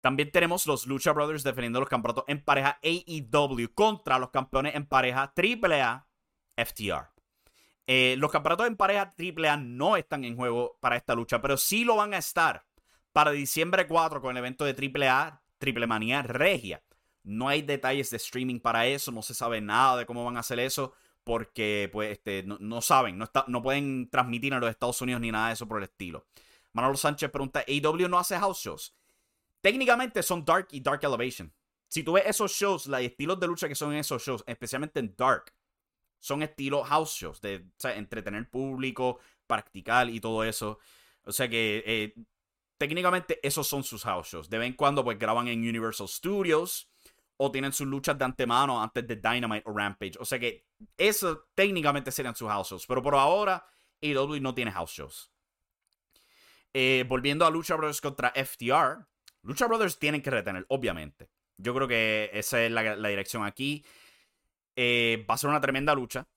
También 0.00 0.30
tenemos 0.30 0.66
los 0.66 0.86
Lucha 0.86 1.12
Brothers 1.12 1.42
defendiendo 1.42 1.80
los 1.80 1.88
campeonatos 1.88 2.24
en 2.28 2.42
pareja 2.42 2.78
AEW 2.82 3.74
contra 3.74 4.18
los 4.18 4.30
campeones 4.30 4.74
en 4.74 4.86
pareja 4.86 5.32
AAA 5.36 6.06
FTR. 6.56 7.10
Eh, 7.86 8.16
los 8.18 8.30
campeonatos 8.30 8.66
en 8.66 8.76
pareja 8.76 9.14
AAA 9.18 9.56
no 9.56 9.96
están 9.96 10.24
en 10.24 10.36
juego 10.36 10.78
para 10.80 10.96
esta 10.96 11.14
lucha, 11.14 11.40
pero 11.40 11.56
sí 11.56 11.84
lo 11.84 11.96
van 11.96 12.14
a 12.14 12.18
estar 12.18 12.64
para 13.12 13.32
diciembre 13.32 13.86
4 13.86 14.20
con 14.20 14.30
el 14.30 14.36
evento 14.36 14.64
de 14.64 14.72
AAA, 14.72 15.42
Triple 15.58 15.86
Manía 15.86 16.22
Regia. 16.22 16.82
No 17.22 17.48
hay 17.48 17.62
detalles 17.62 18.10
de 18.10 18.16
streaming 18.16 18.60
para 18.60 18.86
eso, 18.86 19.12
no 19.12 19.22
se 19.22 19.34
sabe 19.34 19.60
nada 19.60 19.98
de 19.98 20.06
cómo 20.06 20.24
van 20.24 20.36
a 20.36 20.40
hacer 20.40 20.58
eso, 20.58 20.92
porque 21.24 21.90
pues, 21.92 22.12
este, 22.12 22.44
no, 22.44 22.80
saben, 22.80 23.18
no, 23.18 23.24
está, 23.24 23.44
no 23.48 23.62
pueden 23.62 24.08
transmitir 24.10 24.52
en 24.52 24.60
los 24.60 24.70
Estados 24.70 25.00
Unidos 25.02 25.20
ni 25.20 25.30
nada 25.30 25.48
de 25.48 25.54
eso 25.54 25.68
por 25.68 25.78
el 25.78 25.84
estilo. 25.84 26.26
Manolo 26.72 26.96
Sánchez 26.96 27.30
pregunta, 27.30 27.64
¿AW 27.66 28.08
no 28.08 28.18
hace 28.18 28.38
house 28.38 28.60
shows? 28.60 28.94
Técnicamente 29.60 30.22
son 30.22 30.44
Dark 30.44 30.68
y 30.70 30.80
Dark 30.80 31.00
Elevation. 31.02 31.52
Si 31.88 32.02
tú 32.02 32.12
ves 32.12 32.24
esos 32.26 32.52
shows, 32.52 32.86
los 32.86 33.00
estilos 33.00 33.40
de 33.40 33.46
lucha 33.46 33.68
que 33.68 33.74
son 33.74 33.92
en 33.92 33.98
esos 33.98 34.22
shows, 34.22 34.44
especialmente 34.46 35.00
en 35.00 35.14
Dark, 35.16 35.52
son 36.20 36.42
estilo 36.42 36.82
house 36.84 37.14
shows, 37.14 37.40
de 37.40 37.66
entretener 37.94 38.48
público, 38.48 39.18
practicar 39.46 40.10
y 40.10 40.20
todo 40.20 40.44
eso. 40.44 40.78
O 41.24 41.32
sea 41.32 41.48
que 41.48 41.82
eh, 41.86 42.14
técnicamente 42.76 43.38
esos 43.42 43.66
son 43.66 43.82
sus 43.84 44.04
house 44.04 44.28
shows. 44.28 44.50
De 44.50 44.58
vez 44.58 44.68
en 44.68 44.74
cuando 44.74 45.04
pues 45.04 45.18
graban 45.18 45.48
en 45.48 45.60
Universal 45.60 46.08
Studios 46.08 46.90
o 47.38 47.50
tienen 47.50 47.72
sus 47.72 47.86
luchas 47.86 48.18
de 48.18 48.24
antemano 48.24 48.82
antes 48.82 49.06
de 49.06 49.16
Dynamite 49.16 49.68
o 49.68 49.72
Rampage. 49.76 50.14
O 50.18 50.24
sea 50.24 50.38
que 50.38 50.66
eso 50.96 51.48
técnicamente 51.54 52.10
serían 52.10 52.34
sus 52.34 52.48
house 52.48 52.68
shows. 52.68 52.86
Pero 52.86 53.02
por 53.02 53.14
ahora 53.14 53.64
AEW 54.02 54.40
no 54.40 54.54
tiene 54.54 54.72
house 54.72 54.92
shows. 54.92 55.32
Eh, 56.74 57.04
volviendo 57.08 57.46
a 57.46 57.50
Lucha 57.50 57.76
Brothers 57.76 58.00
contra 58.00 58.32
FTR. 58.34 59.06
Lucha 59.42 59.66
Brothers 59.66 59.98
tienen 59.98 60.20
que 60.20 60.30
retener, 60.30 60.66
obviamente. 60.68 61.30
Yo 61.56 61.74
creo 61.74 61.88
que 61.88 62.30
esa 62.32 62.62
es 62.62 62.70
la 62.70 63.08
dirección 63.08 63.44
aquí. 63.44 63.84
Eh, 64.76 65.24
va 65.28 65.34
a 65.34 65.38
ser 65.38 65.50
una 65.50 65.60
tremenda 65.60 65.94
lucha. 65.94 66.28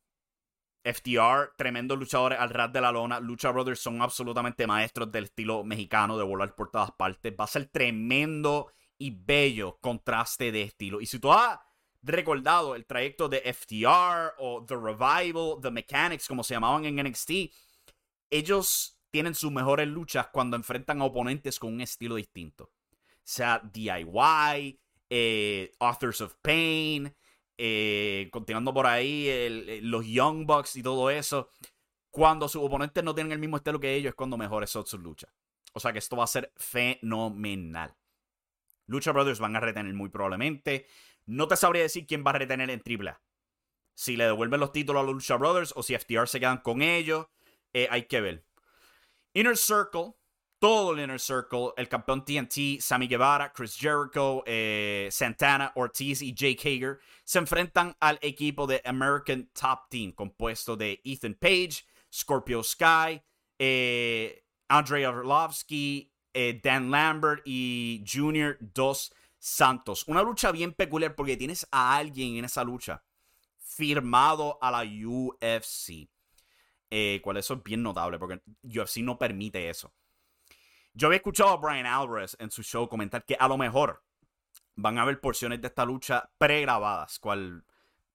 FTR, 0.84 1.54
tremendos 1.58 2.00
luchadores 2.00 2.40
al 2.40 2.50
ras 2.50 2.72
de 2.74 2.82
la 2.82 2.92
lona. 2.92 3.20
Lucha 3.20 3.52
Brothers 3.52 3.80
son 3.80 4.02
absolutamente 4.02 4.66
maestros 4.66 5.12
del 5.12 5.26
estilo 5.26 5.64
mexicano 5.64 6.18
de 6.18 6.24
volar 6.24 6.56
por 6.56 6.72
todas 6.72 6.92
partes. 6.92 7.34
Va 7.40 7.44
a 7.44 7.48
ser 7.48 7.68
tremendo 7.68 8.72
y 9.02 9.10
bello 9.10 9.80
contraste 9.82 10.52
de 10.52 10.62
estilo. 10.62 11.02
Y 11.02 11.08
si 11.08 11.18
tú 11.18 11.34
has 11.34 11.60
recordado 12.04 12.76
el 12.76 12.86
trayecto 12.86 13.28
de 13.28 13.42
FTR 13.52 14.36
o 14.38 14.64
The 14.64 14.76
Revival, 14.76 15.60
The 15.60 15.72
Mechanics, 15.72 16.28
como 16.28 16.44
se 16.44 16.54
llamaban 16.54 16.86
en 16.86 17.04
NXT, 17.04 17.32
ellos 18.30 19.00
tienen 19.10 19.34
sus 19.34 19.52
mejores 19.52 19.88
luchas 19.88 20.28
cuando 20.28 20.56
enfrentan 20.56 21.02
a 21.02 21.06
oponentes 21.06 21.58
con 21.58 21.74
un 21.74 21.82
estilo 21.82 22.16
distinto. 22.16 22.72
Sea 23.24 23.60
DIY, 23.74 24.80
eh, 25.10 25.72
Authors 25.80 26.22
of 26.22 26.36
Pain, 26.44 27.12
eh, 27.58 28.30
continuando 28.32 28.72
por 28.72 28.86
ahí, 28.86 29.26
eh, 29.28 29.80
los 29.82 30.06
Young 30.06 30.46
Bucks 30.46 30.76
y 30.76 30.84
todo 30.84 31.10
eso. 31.10 31.50
Cuando 32.12 32.48
sus 32.48 32.62
oponentes 32.62 33.04
no 33.04 33.16
tienen 33.16 33.32
el 33.32 33.40
mismo 33.40 33.58
estilo 33.58 33.80
que 33.80 33.96
ellos, 33.96 34.12
es 34.12 34.16
cuando 34.16 34.38
mejores 34.38 34.70
son 34.70 34.86
sus 34.86 35.00
luchas. 35.00 35.32
O 35.74 35.80
sea 35.80 35.92
que 35.92 36.00
esto 36.00 36.16
va 36.16 36.26
a 36.26 36.28
ser 36.28 36.54
fenomenal. 36.56 37.96
Lucha 38.88 39.12
Brothers 39.12 39.40
van 39.40 39.56
a 39.56 39.60
retener 39.60 39.94
muy 39.94 40.10
probablemente. 40.10 40.88
No 41.26 41.48
te 41.48 41.56
sabría 41.56 41.84
decir 41.84 42.06
quién 42.08 42.24
va 42.26 42.32
a 42.32 42.40
retener 42.40 42.70
en 42.70 42.82
AAA. 42.82 43.22
Si 43.94 44.18
le 44.18 44.26
devuelven 44.26 44.60
los 44.60 44.72
títulos 44.72 45.02
a 45.02 45.06
los 45.06 45.14
Lucha 45.14 45.36
Brothers 45.36 45.74
o 45.76 45.84
si 45.84 45.98
FTR 45.98 46.28
se 46.28 46.40
quedan 46.40 46.60
con 46.60 46.82
ellos. 46.82 47.28
Eh, 47.74 47.88
hay 47.90 48.04
que 48.04 48.22
ver. 48.22 48.46
Inner 49.34 49.58
Circle 49.58 50.16
todo 50.62 50.94
el 50.94 51.00
Inner 51.00 51.20
Circle, 51.20 51.74
el 51.76 51.90
campeón 51.90 52.24
TNT, 52.24 52.80
Sammy 52.80 53.08
Guevara, 53.08 53.52
Chris 53.52 53.76
Jericho, 53.76 54.44
eh, 54.46 55.10
Santana, 55.12 55.72
Ortiz 55.74 56.22
y 56.22 56.36
Jake 56.36 56.60
Hager 56.60 57.00
se 57.24 57.40
enfrentan 57.40 57.98
al 58.00 58.20
equipo 58.22 58.68
de 58.68 58.80
American 58.86 59.50
Top 59.60 59.90
Team, 59.90 60.12
compuesto 60.12 60.78
de 60.78 61.02
Ethan 61.04 61.34
Page, 61.34 61.84
Scorpio 62.14 62.62
Sky, 62.62 63.20
eh, 63.58 64.44
Andrei 64.70 65.04
Arlovsky, 65.04 66.11
eh, 66.34 66.60
Dan 66.64 66.92
Lambert 66.92 67.42
y 67.46 68.04
Junior 68.08 68.58
Dos 68.60 69.14
Santos. 69.40 70.08
Una 70.08 70.22
lucha 70.22 70.52
bien 70.52 70.74
peculiar 70.74 71.16
porque 71.16 71.38
tienes 71.38 71.68
a 71.72 71.98
alguien 71.98 72.38
en 72.38 72.46
esa 72.46 72.64
lucha 72.64 73.04
firmado 73.58 74.58
a 74.62 74.72
la 74.72 74.84
UFC. 74.84 76.10
Eh, 76.94 77.22
cual 77.24 77.38
eso 77.38 77.54
es 77.54 77.64
bien 77.64 77.82
notable 77.82 78.20
porque 78.20 78.42
UFC 78.64 78.98
no 78.98 79.18
permite 79.18 79.70
eso. 79.70 79.94
Yo 80.94 81.08
había 81.08 81.18
escuchado 81.18 81.52
a 81.52 81.58
Brian 81.58 81.86
Alvarez 81.86 82.36
en 82.40 82.52
su 82.52 82.64
show 82.64 82.90
comentar 82.90 83.24
que 83.26 83.38
a 83.40 83.48
lo 83.48 83.58
mejor 83.58 84.04
van 84.76 84.98
a 84.98 85.04
haber 85.04 85.22
porciones 85.22 85.62
de 85.62 85.68
esta 85.68 85.86
lucha 85.86 86.30
pregrabadas, 86.38 87.18
cual, 87.20 87.64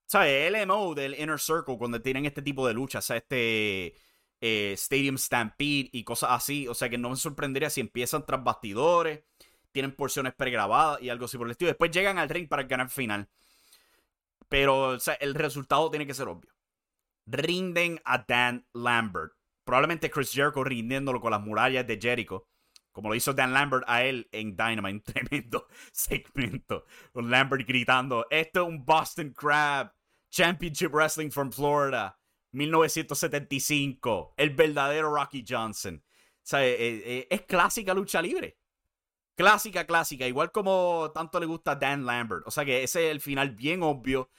¿sabes? 0.04 0.52
El 0.52 0.66
MO 0.66 0.94
del 0.94 1.18
Inner 1.18 1.40
Circle 1.40 1.78
cuando 1.78 2.02
tienen 2.02 2.26
este 2.26 2.42
tipo 2.42 2.66
de 2.66 2.74
luchas, 2.74 3.04
o 3.04 3.06
sea, 3.06 3.16
este 3.16 3.96
eh, 4.40 4.72
Stadium 4.74 5.18
Stampede 5.18 5.90
y 5.92 6.04
cosas 6.04 6.30
así, 6.32 6.68
o 6.68 6.74
sea 6.74 6.88
que 6.88 6.98
no 6.98 7.10
me 7.10 7.16
sorprendería 7.16 7.70
si 7.70 7.80
empiezan 7.80 8.24
tras 8.26 8.42
bastidores, 8.42 9.24
tienen 9.72 9.94
porciones 9.94 10.34
pregrabadas 10.34 11.02
y 11.02 11.08
algo 11.08 11.26
así 11.26 11.36
por 11.36 11.46
el 11.46 11.52
estilo, 11.52 11.68
después 11.68 11.90
llegan 11.90 12.18
al 12.18 12.28
ring 12.28 12.48
para 12.48 12.64
ganar 12.64 12.90
final. 12.90 13.28
Pero 14.48 14.96
el 15.20 15.34
resultado 15.34 15.90
tiene 15.90 16.06
que 16.06 16.14
ser 16.14 16.28
obvio. 16.28 16.50
Rinden 17.26 18.00
a 18.04 18.24
Dan 18.26 18.64
Lambert. 18.72 19.32
Probablemente 19.64 20.10
Chris 20.10 20.30
Jericho 20.30 20.62
rindiéndolo 20.62 21.20
con 21.20 21.32
las 21.32 21.40
murallas 21.40 21.86
de 21.86 21.98
Jericho 22.00 22.46
como 22.96 23.10
lo 23.10 23.14
hizo 23.14 23.34
Dan 23.34 23.52
Lambert 23.52 23.84
a 23.88 24.04
él 24.04 24.26
en 24.32 24.56
Dynamite, 24.56 25.12
tremendo 25.12 25.66
segmento. 25.92 26.86
Con 27.12 27.30
Lambert 27.30 27.68
gritando, 27.68 28.26
esto 28.30 28.62
es 28.62 28.68
un 28.68 28.86
Boston 28.86 29.34
Crab, 29.34 29.92
Championship 30.30 30.92
Wrestling 30.92 31.30
from 31.30 31.52
Florida, 31.52 32.18
1975, 32.56 34.34
el 34.36 34.50
verdadero 34.50 35.14
Rocky 35.14 35.44
Johnson. 35.46 36.02
O 36.04 36.40
sea, 36.42 36.64
eh, 36.66 36.76
eh, 36.78 37.26
es, 37.30 37.42
clásica 37.42 37.94
lucha 37.94 38.22
libre. 38.22 38.58
Clásica, 39.34 39.86
clásica, 39.86 40.26
igual 40.26 40.50
como 40.50 41.10
tanto 41.14 41.38
le 41.38 41.46
gusta 41.46 41.76
Dan 41.76 42.06
Lambert. 42.06 42.46
O 42.46 42.50
sea 42.50 42.64
que 42.64 42.82
ese 42.82 43.06
es 43.06 43.10
el 43.12 43.20
final 43.20 43.50
bien 43.50 43.82
obvio. 43.82 44.30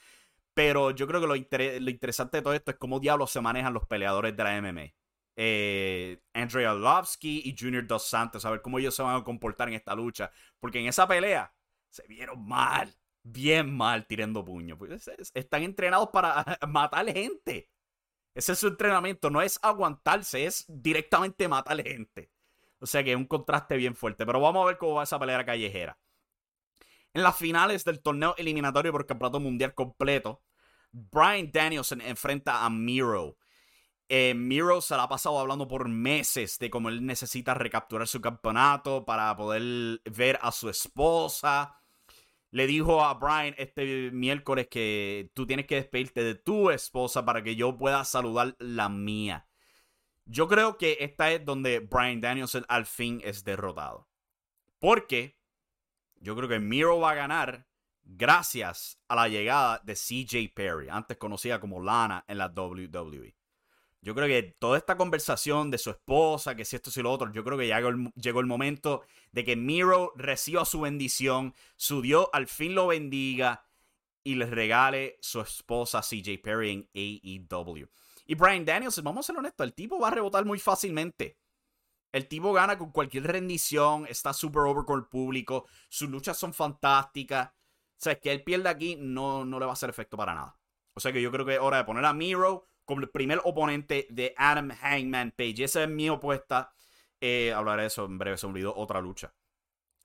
Pero 0.54 0.90
yo 0.90 1.06
creo 1.06 1.20
que 1.20 1.26
lo, 1.28 1.36
interesante 1.36 2.38
de 2.38 2.42
todo 2.42 2.52
esto 2.52 2.72
es 2.72 2.78
cómo 2.78 2.98
diablos 2.98 3.30
se 3.30 3.40
manejan 3.40 3.72
los 3.74 3.86
peleadores 3.86 4.36
de 4.36 4.42
la 4.42 4.60
MMA 4.60 4.92
eh, 5.40 6.20
Andrea 6.34 6.74
y 7.22 7.56
Junior 7.56 7.86
Dos 7.86 8.08
Santos, 8.08 8.44
a 8.44 8.50
ver 8.50 8.60
cómo 8.60 8.80
ellos 8.80 8.96
se 8.96 9.02
van 9.02 9.14
a 9.14 9.22
comportar 9.22 9.68
en 9.68 9.74
esta 9.74 9.94
lucha. 9.94 10.32
Porque 10.58 10.80
en 10.80 10.88
esa 10.88 11.06
pelea 11.06 11.54
se 11.88 12.04
vieron 12.08 12.44
mal, 12.44 12.92
bien 13.22 13.72
mal 13.76 14.04
tirando 14.06 14.44
puños. 14.44 14.76
Pues 14.76 15.08
están 15.32 15.62
entrenados 15.62 16.08
para 16.12 16.44
matar 16.68 17.06
gente. 17.12 17.70
Ese 18.34 18.52
es 18.52 18.58
su 18.58 18.68
entrenamiento, 18.68 19.30
no 19.30 19.42
es 19.42 19.58
aguantarse, 19.62 20.44
es 20.44 20.64
directamente 20.68 21.48
matar 21.48 21.82
gente. 21.82 22.30
O 22.80 22.86
sea 22.86 23.02
que 23.02 23.12
es 23.12 23.16
un 23.16 23.26
contraste 23.26 23.76
bien 23.76 23.94
fuerte. 23.94 24.24
Pero 24.24 24.40
vamos 24.40 24.62
a 24.62 24.66
ver 24.66 24.78
cómo 24.78 24.94
va 24.94 25.02
esa 25.02 25.18
pelea 25.18 25.44
callejera. 25.44 25.98
En 27.14 27.22
las 27.22 27.36
finales 27.36 27.84
del 27.84 28.00
torneo 28.00 28.34
eliminatorio 28.36 28.92
por 28.92 29.06
campeonato 29.06 29.40
mundial 29.40 29.74
completo, 29.74 30.42
Brian 30.92 31.50
Danielson 31.50 32.00
enfrenta 32.00 32.64
a 32.64 32.70
Miro. 32.70 33.36
Eh, 34.08 34.34
Miro 34.34 34.80
se 34.80 34.96
la 34.96 35.04
ha 35.04 35.08
pasado 35.08 35.38
hablando 35.38 35.68
por 35.68 35.88
meses 35.88 36.58
de 36.58 36.70
cómo 36.70 36.88
él 36.88 37.04
necesita 37.04 37.54
recapturar 37.54 38.06
su 38.08 38.20
campeonato 38.20 39.04
para 39.04 39.36
poder 39.36 40.00
ver 40.04 40.38
a 40.40 40.52
su 40.52 40.68
esposa. 40.70 41.74
Le 42.50 42.66
dijo 42.66 43.04
a 43.04 43.14
Brian 43.14 43.54
este 43.58 44.10
miércoles 44.10 44.68
que 44.70 45.30
tú 45.34 45.46
tienes 45.46 45.66
que 45.66 45.74
despedirte 45.76 46.22
de 46.22 46.34
tu 46.34 46.70
esposa 46.70 47.24
para 47.24 47.42
que 47.42 47.56
yo 47.56 47.76
pueda 47.76 48.04
saludar 48.04 48.56
la 48.58 48.88
mía. 48.88 49.46
Yo 50.24 50.48
creo 50.48 50.78
que 50.78 50.98
esta 51.00 51.30
es 51.30 51.44
donde 51.44 51.80
Brian 51.80 52.20
Danielson 52.20 52.64
al 52.68 52.86
fin 52.86 53.20
es 53.24 53.44
derrotado. 53.44 54.08
Porque 54.78 55.38
yo 56.16 56.36
creo 56.36 56.48
que 56.48 56.58
Miro 56.58 57.00
va 57.00 57.10
a 57.10 57.14
ganar 57.14 57.66
gracias 58.02 58.98
a 59.08 59.14
la 59.14 59.28
llegada 59.28 59.80
de 59.84 59.94
CJ 59.94 60.52
Perry, 60.54 60.88
antes 60.88 61.16
conocida 61.18 61.60
como 61.60 61.82
Lana 61.82 62.24
en 62.26 62.38
la 62.38 62.46
WWE. 62.48 63.37
Yo 64.00 64.14
creo 64.14 64.28
que 64.28 64.54
toda 64.58 64.78
esta 64.78 64.96
conversación 64.96 65.70
de 65.70 65.78
su 65.78 65.90
esposa, 65.90 66.54
que 66.54 66.64
si 66.64 66.76
esto, 66.76 66.90
si 66.90 67.02
lo 67.02 67.10
otro, 67.10 67.32
yo 67.32 67.42
creo 67.42 67.58
que 67.58 67.66
ya 67.66 67.80
llegó 68.14 68.40
el, 68.40 68.46
momento 68.46 69.02
de 69.32 69.44
que 69.44 69.56
Miro 69.56 70.12
reciba 70.14 70.64
su 70.64 70.80
bendición, 70.80 71.54
su 71.76 72.00
Dios 72.00 72.28
al 72.32 72.46
fin 72.46 72.74
lo 72.74 72.86
bendiga 72.86 73.64
y 74.22 74.36
le 74.36 74.46
regale 74.46 75.18
su 75.20 75.40
esposa 75.40 76.00
CJ 76.00 76.40
Perry 76.42 76.70
en 76.70 76.88
AEW. 76.94 77.88
Y 78.26 78.34
Brian 78.34 78.64
Danielson, 78.64 79.04
vamos 79.04 79.26
a 79.26 79.32
ser 79.32 79.38
honestos, 79.38 79.66
el 79.66 79.74
tipo 79.74 79.98
va 79.98 80.08
a 80.08 80.12
rebotar 80.12 80.44
muy 80.44 80.60
fácilmente. 80.60 81.38
El 82.12 82.28
tipo 82.28 82.52
gana 82.52 82.78
con 82.78 82.92
cualquier 82.92 83.24
rendición, 83.24 84.06
está 84.06 84.32
super 84.32 84.62
over 84.62 84.84
con 84.84 85.00
el 85.00 85.06
público, 85.06 85.66
sus 85.88 86.08
luchas 86.08 86.38
son 86.38 86.54
fantásticas. 86.54 87.48
O 87.48 88.00
sea, 88.00 88.18
que 88.20 88.30
él 88.30 88.44
pierda 88.44 88.70
aquí 88.70 88.96
no, 88.96 89.44
no 89.44 89.58
le 89.58 89.66
va 89.66 89.72
a 89.72 89.74
hacer 89.74 89.90
efecto 89.90 90.16
para 90.16 90.34
nada. 90.34 90.56
O 90.94 91.00
sea 91.00 91.12
que 91.12 91.20
yo 91.20 91.32
creo 91.32 91.44
que 91.44 91.54
es 91.54 91.60
hora 91.60 91.78
de 91.78 91.84
poner 91.84 92.04
a 92.04 92.12
Miro 92.12 92.67
como 92.88 93.02
el 93.02 93.10
primer 93.10 93.38
oponente 93.44 94.06
de 94.08 94.34
Adam 94.38 94.70
Hangman 94.70 95.32
Page. 95.32 95.62
Esa 95.62 95.82
es 95.82 95.90
mi 95.90 96.08
opuesta. 96.08 96.72
Eh, 97.20 97.52
hablaré 97.54 97.82
de 97.82 97.88
eso 97.88 98.06
en 98.06 98.16
breve, 98.16 98.38
se 98.38 98.46
olvidó 98.46 98.74
otra 98.74 99.02
lucha. 99.02 99.34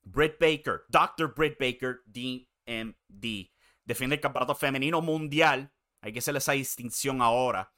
Britt 0.02 0.38
Baker, 0.38 0.84
Dr. 0.90 1.34
Britt 1.34 1.58
Baker, 1.58 2.02
DMD. 2.06 3.50
Defiende 3.86 4.18
el 4.18 4.20
campeonato 4.20 4.54
femenino 4.54 5.02
mundial. 5.02 5.72
Hay 6.02 6.12
que 6.12 6.20
hacer 6.20 6.36
esa 6.36 6.52
distinción 6.52 7.22
ahora. 7.22 7.72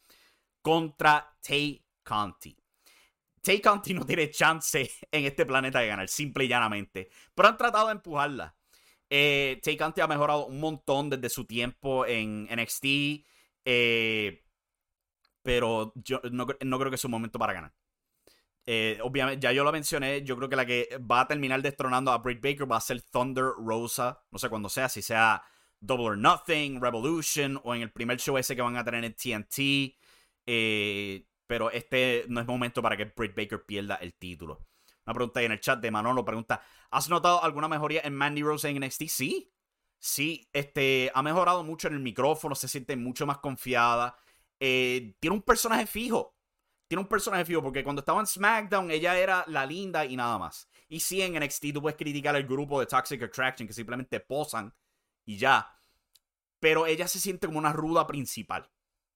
Contra 0.63 1.37
Tay 1.39 1.85
Conti. 2.03 2.57
Tay 3.41 3.61
Conti 3.61 3.93
no 3.93 4.07
tiene 4.07 4.31
chance 4.31 4.89
en 5.11 5.25
este 5.25 5.45
planeta 5.45 5.81
de 5.81 5.87
ganar, 5.87 6.09
simple 6.09 6.45
y 6.45 6.47
llanamente. 6.47 7.11
Pero 7.35 7.47
han 7.47 7.57
tratado 7.57 7.87
de 7.87 7.91
empujarla. 7.91 8.55
Eh, 9.07 9.59
Tay 9.61 9.77
Conti 9.77 10.01
ha 10.01 10.07
mejorado 10.07 10.47
un 10.47 10.59
montón 10.59 11.11
desde 11.11 11.29
su 11.29 11.45
tiempo 11.45 12.07
en 12.07 12.47
NXT. 12.49 13.23
Eh, 13.65 14.44
pero 15.45 15.93
yo 15.93 16.19
no, 16.31 16.47
creo 16.47 16.89
que 16.89 16.97
sea 16.97 17.07
un 17.07 17.11
momento 17.11 17.37
para 17.37 17.53
ganar. 17.53 17.71
Eh, 18.65 18.97
obviamente, 19.03 19.43
ya 19.43 19.51
yo 19.51 19.63
lo 19.63 19.71
mencioné, 19.71 20.23
yo 20.23 20.35
creo 20.35 20.49
que 20.49 20.55
la 20.55 20.65
que 20.65 20.97
va 20.99 21.21
a 21.21 21.27
terminar 21.27 21.61
destronando 21.61 22.11
a 22.11 22.17
Britt 22.17 22.41
Baker 22.41 22.69
va 22.69 22.77
a 22.77 22.81
ser 22.81 23.03
Thunder 23.03 23.45
Rosa, 23.63 24.23
no 24.31 24.39
sé 24.39 24.49
cuándo 24.49 24.69
sea, 24.69 24.89
si 24.89 25.03
sea 25.03 25.43
Double 25.79 26.05
or 26.05 26.17
Nothing, 26.17 26.81
Revolution 26.81 27.61
o 27.63 27.75
en 27.75 27.83
el 27.83 27.91
primer 27.91 28.19
show 28.19 28.39
ese 28.39 28.55
que 28.55 28.63
van 28.63 28.75
a 28.75 28.83
tener 28.83 29.05
en 29.05 29.13
TNT. 29.13 29.95
Eh, 30.47 31.27
pero 31.45 31.69
este 31.69 32.25
no 32.27 32.41
es 32.41 32.47
momento 32.47 32.81
para 32.81 32.97
que 32.97 33.05
Britt 33.15 33.35
Baker 33.35 33.63
pierda 33.67 33.97
el 33.97 34.15
título. 34.15 34.65
Una 35.05 35.13
pregunta 35.13 35.41
ahí 35.41 35.45
en 35.45 35.51
el 35.51 35.59
chat 35.59 35.79
de 35.79 35.91
Manolo 35.91 36.25
pregunta: 36.25 36.63
¿Has 36.89 37.07
notado 37.07 37.43
alguna 37.43 37.67
mejoría 37.67 38.01
en 38.03 38.15
Mandy 38.15 38.41
Rose 38.41 38.67
en 38.67 38.83
NXT? 38.83 39.03
Sí. 39.09 39.51
Sí, 39.99 40.49
este, 40.53 41.11
ha 41.13 41.21
mejorado 41.21 41.63
mucho 41.63 41.87
en 41.87 41.93
el 41.93 41.99
micrófono, 41.99 42.55
se 42.55 42.67
siente 42.67 42.95
mucho 42.95 43.27
más 43.27 43.37
confiada. 43.37 44.17
Eh, 44.59 45.15
tiene 45.19 45.35
un 45.35 45.41
personaje 45.41 45.85
fijo. 45.85 46.35
Tiene 46.87 47.01
un 47.01 47.07
personaje 47.07 47.45
fijo 47.45 47.63
porque 47.63 47.83
cuando 47.83 48.01
estaba 48.01 48.19
en 48.19 48.27
SmackDown 48.27 48.91
ella 48.91 49.17
era 49.17 49.43
la 49.47 49.65
linda 49.65 50.05
y 50.05 50.15
nada 50.15 50.37
más. 50.37 50.69
Y 50.87 50.99
sí, 50.99 51.21
en 51.21 51.33
NXT 51.33 51.73
tú 51.73 51.81
puedes 51.81 51.97
criticar 51.97 52.35
al 52.35 52.43
grupo 52.43 52.79
de 52.79 52.85
Toxic 52.85 53.21
Attraction 53.23 53.67
que 53.67 53.73
simplemente 53.73 54.19
posan 54.19 54.73
y 55.25 55.37
ya. 55.37 55.71
Pero 56.59 56.85
ella 56.85 57.07
se 57.07 57.19
siente 57.19 57.47
como 57.47 57.59
una 57.59 57.73
ruda 57.73 58.05
principal. 58.05 58.69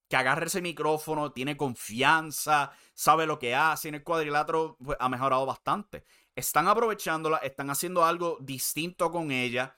Que 0.07 0.15
agarra 0.15 0.47
ese 0.47 0.61
micrófono, 0.61 1.31
tiene 1.31 1.55
confianza, 1.55 2.71
sabe 2.95 3.27
lo 3.27 3.37
que 3.37 3.53
hace. 3.53 3.89
En 3.89 3.95
el 3.95 4.03
cuadrilátero 4.03 4.75
pues, 4.83 4.97
ha 4.99 5.07
mejorado 5.07 5.45
bastante. 5.45 6.03
Están 6.35 6.67
aprovechándola, 6.67 7.37
están 7.37 7.69
haciendo 7.69 8.03
algo 8.03 8.39
distinto 8.41 9.11
con 9.11 9.31
ella. 9.31 9.77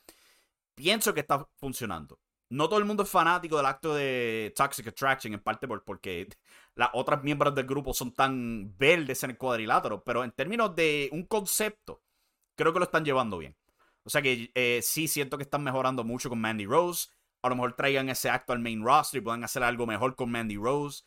Pienso 0.75 1.13
que 1.13 1.19
está 1.19 1.45
funcionando 1.57 2.19
no 2.51 2.67
todo 2.67 2.79
el 2.79 2.85
mundo 2.85 3.03
es 3.03 3.09
fanático 3.09 3.55
del 3.55 3.65
acto 3.65 3.95
de 3.95 4.53
Toxic 4.55 4.87
Attraction, 4.87 5.33
en 5.33 5.39
parte 5.39 5.67
por, 5.67 5.83
porque 5.83 6.27
las 6.75 6.89
otras 6.93 7.23
miembros 7.23 7.55
del 7.55 7.65
grupo 7.65 7.93
son 7.93 8.13
tan 8.13 8.77
verdes 8.77 9.23
en 9.23 9.31
el 9.31 9.37
cuadrilátero, 9.37 10.03
pero 10.03 10.23
en 10.23 10.31
términos 10.31 10.75
de 10.75 11.09
un 11.13 11.23
concepto, 11.23 12.01
creo 12.55 12.73
que 12.73 12.79
lo 12.79 12.85
están 12.85 13.05
llevando 13.05 13.37
bien. 13.37 13.55
O 14.03 14.09
sea 14.09 14.21
que 14.21 14.51
eh, 14.53 14.81
sí 14.83 15.07
siento 15.07 15.37
que 15.37 15.43
están 15.43 15.63
mejorando 15.63 16.03
mucho 16.03 16.29
con 16.29 16.41
Mandy 16.41 16.65
Rose. 16.65 17.09
A 17.41 17.49
lo 17.49 17.55
mejor 17.55 17.73
traigan 17.73 18.09
ese 18.09 18.29
acto 18.29 18.51
al 18.53 18.59
main 18.59 18.83
roster 18.83 19.19
y 19.19 19.23
puedan 19.23 19.43
hacer 19.43 19.63
algo 19.63 19.85
mejor 19.85 20.15
con 20.15 20.29
Mandy 20.29 20.57
Rose. 20.57 21.03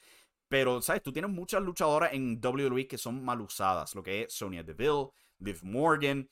Pero, 0.48 0.80
¿sabes? 0.80 1.02
Tú 1.02 1.12
tienes 1.12 1.30
muchas 1.30 1.62
luchadoras 1.62 2.12
en 2.12 2.40
WWE 2.42 2.86
que 2.86 2.98
son 2.98 3.24
mal 3.24 3.40
usadas. 3.40 3.94
Lo 3.94 4.02
que 4.02 4.22
es 4.22 4.32
Sonya 4.32 4.62
Deville, 4.62 5.08
Liv 5.40 5.58
Morgan. 5.62 6.28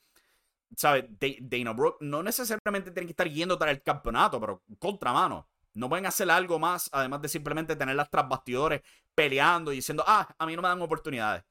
¿Sabes? 0.77 1.05
Dana 1.41 1.73
Brooke 1.73 1.97
no 2.01 2.23
necesariamente 2.23 2.91
tienen 2.91 3.07
que 3.07 3.11
estar 3.11 3.29
yendo 3.29 3.57
tras 3.57 3.71
el 3.71 3.83
campeonato, 3.83 4.39
pero 4.39 4.63
contramano. 4.79 5.47
No 5.73 5.89
pueden 5.89 6.05
hacer 6.05 6.29
algo 6.29 6.59
más, 6.59 6.89
además 6.91 7.21
de 7.21 7.29
simplemente 7.29 7.75
tenerlas 7.75 8.09
tras 8.09 8.29
bastidores 8.29 8.81
peleando 9.15 9.71
y 9.71 9.77
diciendo, 9.77 10.03
ah, 10.05 10.27
a 10.37 10.45
mí 10.45 10.55
no 10.55 10.61
me 10.61 10.67
dan 10.67 10.81
oportunidades. 10.81 11.43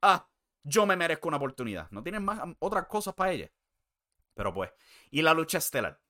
Ah, 0.00 0.28
yo 0.62 0.86
me 0.86 0.96
merezco 0.96 1.28
una 1.28 1.38
oportunidad. 1.38 1.90
No 1.90 2.02
tienen 2.02 2.24
más 2.24 2.40
otras 2.60 2.86
cosas 2.86 3.14
para 3.14 3.32
ella. 3.32 3.50
Pero 4.34 4.52
pues. 4.52 4.70
Y 5.10 5.22
la 5.22 5.34
lucha 5.34 5.58
estelar. 5.58 6.00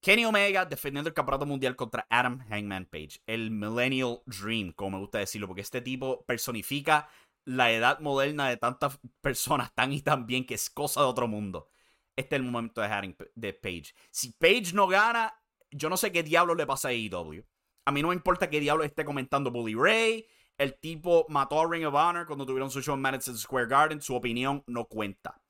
Kenny 0.00 0.24
Omega 0.24 0.64
defendiendo 0.64 1.08
el 1.08 1.14
campeonato 1.14 1.46
mundial 1.46 1.74
contra 1.74 2.06
Adam 2.08 2.38
Hangman 2.48 2.86
Page. 2.86 3.20
El 3.26 3.50
Millennial 3.50 4.20
Dream, 4.26 4.72
como 4.72 4.92
me 4.92 4.98
gusta 4.98 5.18
decirlo, 5.18 5.48
porque 5.48 5.62
este 5.62 5.80
tipo 5.80 6.24
personifica 6.24 7.08
la 7.48 7.72
edad 7.72 7.98
moderna 8.00 8.46
de 8.50 8.58
tantas 8.58 9.00
personas 9.22 9.74
tan 9.74 9.90
y 9.94 10.02
tan 10.02 10.26
bien 10.26 10.44
que 10.44 10.52
es 10.52 10.68
cosa 10.68 11.00
de 11.00 11.06
otro 11.06 11.26
mundo. 11.28 11.70
Este 12.14 12.36
es 12.36 12.40
el 12.40 12.46
momento 12.46 12.82
de, 12.82 13.16
de 13.34 13.54
Page. 13.54 13.94
Si 14.10 14.32
Page 14.32 14.72
no 14.74 14.86
gana, 14.86 15.32
yo 15.70 15.88
no 15.88 15.96
sé 15.96 16.12
qué 16.12 16.22
diablo 16.22 16.54
le 16.54 16.66
pasa 16.66 16.88
a 16.88 16.90
AEW. 16.90 17.42
A 17.86 17.92
mí 17.92 18.02
no 18.02 18.08
me 18.08 18.14
importa 18.14 18.50
qué 18.50 18.60
diablo 18.60 18.84
esté 18.84 19.02
comentando 19.02 19.50
Bully 19.50 19.74
Ray. 19.74 20.26
El 20.58 20.78
tipo 20.78 21.24
mató 21.30 21.60
a 21.62 21.70
Ring 21.70 21.86
of 21.86 21.94
Honor 21.94 22.26
cuando 22.26 22.44
tuvieron 22.44 22.70
su 22.70 22.82
show 22.82 22.94
en 22.94 23.00
Madison 23.00 23.38
Square 23.38 23.66
Garden. 23.66 24.02
Su 24.02 24.14
opinión 24.14 24.62
no 24.66 24.84
cuenta. 24.84 25.40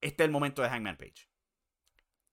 Este 0.00 0.22
es 0.22 0.26
el 0.26 0.32
momento 0.32 0.62
de 0.62 0.70
Hangman 0.70 0.96
Page. 0.96 1.28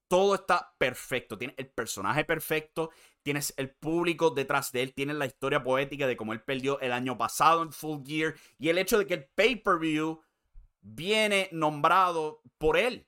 Todo 0.10 0.36
está 0.36 0.76
perfecto. 0.78 1.38
Tiene 1.38 1.54
el 1.58 1.69
personaje 1.69 2.26
perfecto 2.26 2.89
tienes 3.30 3.54
el 3.58 3.69
público 3.69 4.32
detrás 4.32 4.72
de 4.72 4.82
él, 4.82 4.93
tienes 4.93 5.15
la 5.15 5.26
historia 5.26 5.63
poética 5.63 6.08
de 6.08 6.17
cómo 6.17 6.34
él 6.34 6.41
perdió 6.41 6.80
el 6.80 6.91
año 6.91 7.17
pasado 7.17 7.62
en 7.62 7.72
Full 7.72 8.04
Gear 8.06 8.36
y 8.58 8.69
el 8.69 8.78
hecho 8.78 8.98
de 8.98 9.06
que 9.06 9.13
el 9.13 9.26
pay-per-view 9.26 10.22
viene 10.82 11.50
nombrado 11.52 12.41
por 12.58 12.78
él. 12.78 13.08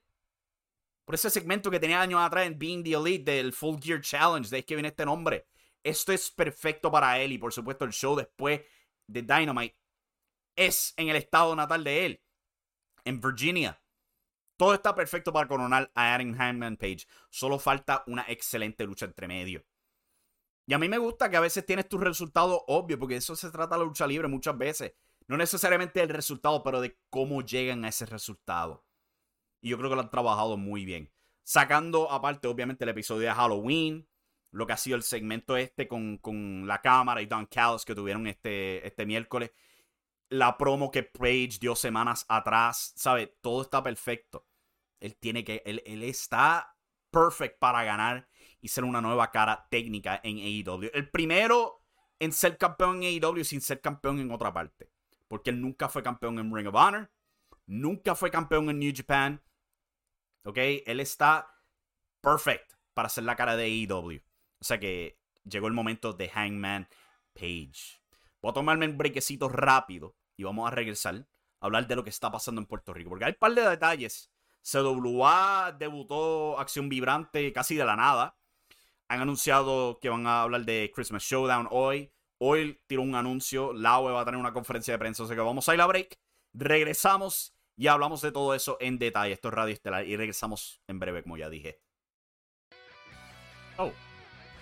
Por 1.05 1.15
ese 1.15 1.29
segmento 1.29 1.71
que 1.71 1.79
tenía 1.79 2.01
años 2.01 2.21
atrás 2.21 2.45
en 2.45 2.59
Being 2.59 2.83
the 2.83 2.93
Elite 2.93 3.31
del 3.31 3.53
Full 3.53 3.79
Gear 3.81 4.01
Challenge, 4.01 4.49
de 4.49 4.57
ahí 4.57 4.63
que 4.63 4.75
viene 4.75 4.89
este 4.89 5.05
nombre. 5.05 5.47
Esto 5.83 6.11
es 6.11 6.29
perfecto 6.29 6.91
para 6.91 7.19
él 7.19 7.31
y 7.31 7.37
por 7.37 7.51
supuesto 7.51 7.85
el 7.85 7.91
show 7.91 8.15
después 8.15 8.61
de 9.07 9.21
Dynamite 9.23 9.75
es 10.55 10.93
en 10.97 11.09
el 11.09 11.15
estado 11.15 11.55
natal 11.55 11.83
de 11.83 12.05
él, 12.05 12.23
en 13.05 13.19
Virginia. 13.19 13.80
Todo 14.61 14.75
está 14.75 14.93
perfecto 14.93 15.33
para 15.33 15.47
coronar 15.47 15.91
a 15.95 16.13
Adam 16.13 16.39
Hanman 16.39 16.77
Page. 16.77 17.07
Solo 17.31 17.57
falta 17.57 18.03
una 18.05 18.25
excelente 18.27 18.85
lucha 18.85 19.07
entre 19.07 19.27
medio. 19.27 19.65
Y 20.67 20.75
a 20.75 20.77
mí 20.77 20.87
me 20.87 20.99
gusta 20.99 21.31
que 21.31 21.37
a 21.37 21.39
veces 21.39 21.65
tienes 21.65 21.89
tu 21.89 21.97
resultado 21.97 22.63
obvio, 22.67 22.99
porque 22.99 23.15
eso 23.15 23.35
se 23.35 23.49
trata 23.49 23.75
la 23.75 23.85
lucha 23.85 24.05
libre 24.05 24.27
muchas 24.27 24.55
veces. 24.55 24.93
No 25.25 25.35
necesariamente 25.35 25.99
el 25.99 26.09
resultado, 26.09 26.61
pero 26.61 26.79
de 26.79 26.95
cómo 27.09 27.41
llegan 27.41 27.83
a 27.85 27.87
ese 27.87 28.05
resultado. 28.05 28.85
Y 29.61 29.69
yo 29.69 29.79
creo 29.79 29.89
que 29.89 29.95
lo 29.95 30.03
han 30.03 30.11
trabajado 30.11 30.57
muy 30.57 30.85
bien. 30.85 31.11
Sacando 31.41 32.11
aparte, 32.11 32.47
obviamente, 32.47 32.83
el 32.83 32.91
episodio 32.91 33.29
de 33.29 33.33
Halloween, 33.33 34.07
lo 34.51 34.67
que 34.67 34.73
ha 34.73 34.77
sido 34.77 34.95
el 34.95 35.01
segmento 35.01 35.57
este 35.57 35.87
con, 35.87 36.67
la 36.67 36.81
cámara 36.83 37.23
y 37.23 37.25
Don 37.25 37.47
Callis 37.47 37.83
que 37.83 37.95
tuvieron 37.95 38.27
este, 38.27 38.85
este 38.85 39.07
miércoles. 39.07 39.53
La 40.29 40.55
promo 40.55 40.91
que 40.91 41.01
Page 41.01 41.57
dio 41.59 41.75
semanas 41.75 42.27
atrás, 42.29 42.93
¿sabe? 42.95 43.25
Todo 43.41 43.63
está 43.63 43.81
perfecto. 43.81 44.45
Él 45.01 45.17
tiene 45.17 45.43
que, 45.43 45.61
él, 45.65 46.03
está 46.03 46.77
perfect 47.09 47.59
para 47.59 47.83
ganar 47.83 48.29
y 48.61 48.69
ser 48.69 48.85
una 48.85 49.01
nueva 49.01 49.31
cara 49.31 49.67
técnica 49.69 50.21
en 50.23 50.37
AEW. 50.37 50.91
El 50.93 51.09
primero 51.09 51.83
en 52.19 52.31
ser 52.31 52.57
campeón 52.57 53.03
en 53.03 53.23
AEW 53.23 53.43
sin 53.43 53.59
ser 53.61 53.81
campeón 53.81 54.19
en 54.19 54.31
otra 54.31 54.53
parte. 54.53 54.89
Porque 55.27 55.49
él 55.49 55.59
nunca 55.59 55.89
fue 55.89 56.03
campeón 56.03 56.39
en 56.39 56.55
Ring 56.55 56.67
of 56.67 56.75
Honor. 56.75 57.11
Nunca 57.65 58.15
fue 58.15 58.29
campeón 58.29 58.69
en 58.69 58.79
New 58.79 58.93
Japan. 58.95 59.41
¿Ok? 60.43 60.57
Él 60.85 60.99
está 60.99 61.47
perfect 62.21 62.73
para 62.93 63.07
hacer 63.07 63.23
la 63.23 63.35
cara 63.35 63.55
de 63.55 63.65
AEW. 63.65 64.21
O 64.59 64.63
sea 64.63 64.79
que 64.79 65.19
llegó 65.43 65.67
el 65.67 65.73
momento 65.73 66.13
de 66.13 66.29
Hangman 66.29 66.87
Page. 67.33 68.01
Voy 68.41 68.51
a 68.51 68.53
tomarme 68.53 68.87
un 68.87 68.97
brequecito 68.97 69.49
rápido 69.49 70.15
y 70.37 70.43
vamos 70.43 70.67
a 70.67 70.75
regresar 70.75 71.27
a 71.59 71.65
hablar 71.65 71.87
de 71.87 71.95
lo 71.95 72.03
que 72.03 72.09
está 72.09 72.31
pasando 72.31 72.61
en 72.61 72.67
Puerto 72.67 72.93
Rico. 72.93 73.09
Porque 73.09 73.25
hay 73.25 73.31
un 73.31 73.39
par 73.39 73.53
de 73.53 73.67
detalles. 73.67 74.31
CWA 74.61 75.75
debutó 75.77 76.59
Acción 76.59 76.89
Vibrante 76.89 77.51
casi 77.53 77.75
de 77.75 77.85
la 77.85 77.95
nada. 77.95 78.37
Han 79.07 79.21
anunciado 79.21 79.99
que 79.99 80.09
van 80.09 80.25
a 80.27 80.43
hablar 80.43 80.65
de 80.65 80.91
Christmas 80.93 81.23
Showdown 81.23 81.67
hoy. 81.71 82.11
Hoy 82.37 82.81
tiró 82.87 83.01
un 83.01 83.15
anuncio. 83.15 83.73
Laue 83.73 84.11
va 84.11 84.21
a 84.21 84.25
tener 84.25 84.39
una 84.39 84.53
conferencia 84.53 84.93
de 84.93 84.99
prensa. 84.99 85.23
O 85.23 85.27
sea 85.27 85.35
que 85.35 85.41
vamos 85.41 85.67
a 85.67 85.73
ir 85.73 85.81
a 85.81 85.85
break. 85.85 86.19
Regresamos 86.53 87.55
y 87.75 87.87
hablamos 87.87 88.21
de 88.21 88.31
todo 88.31 88.53
eso 88.53 88.77
en 88.79 88.99
detalle. 88.99 89.33
Esto 89.33 89.49
es 89.49 89.53
Radio 89.53 89.73
Estelar. 89.73 90.07
Y 90.07 90.15
regresamos 90.15 90.81
en 90.87 90.99
breve, 90.99 91.23
como 91.23 91.37
ya 91.37 91.49
dije. 91.49 91.81
Oh 93.77 93.91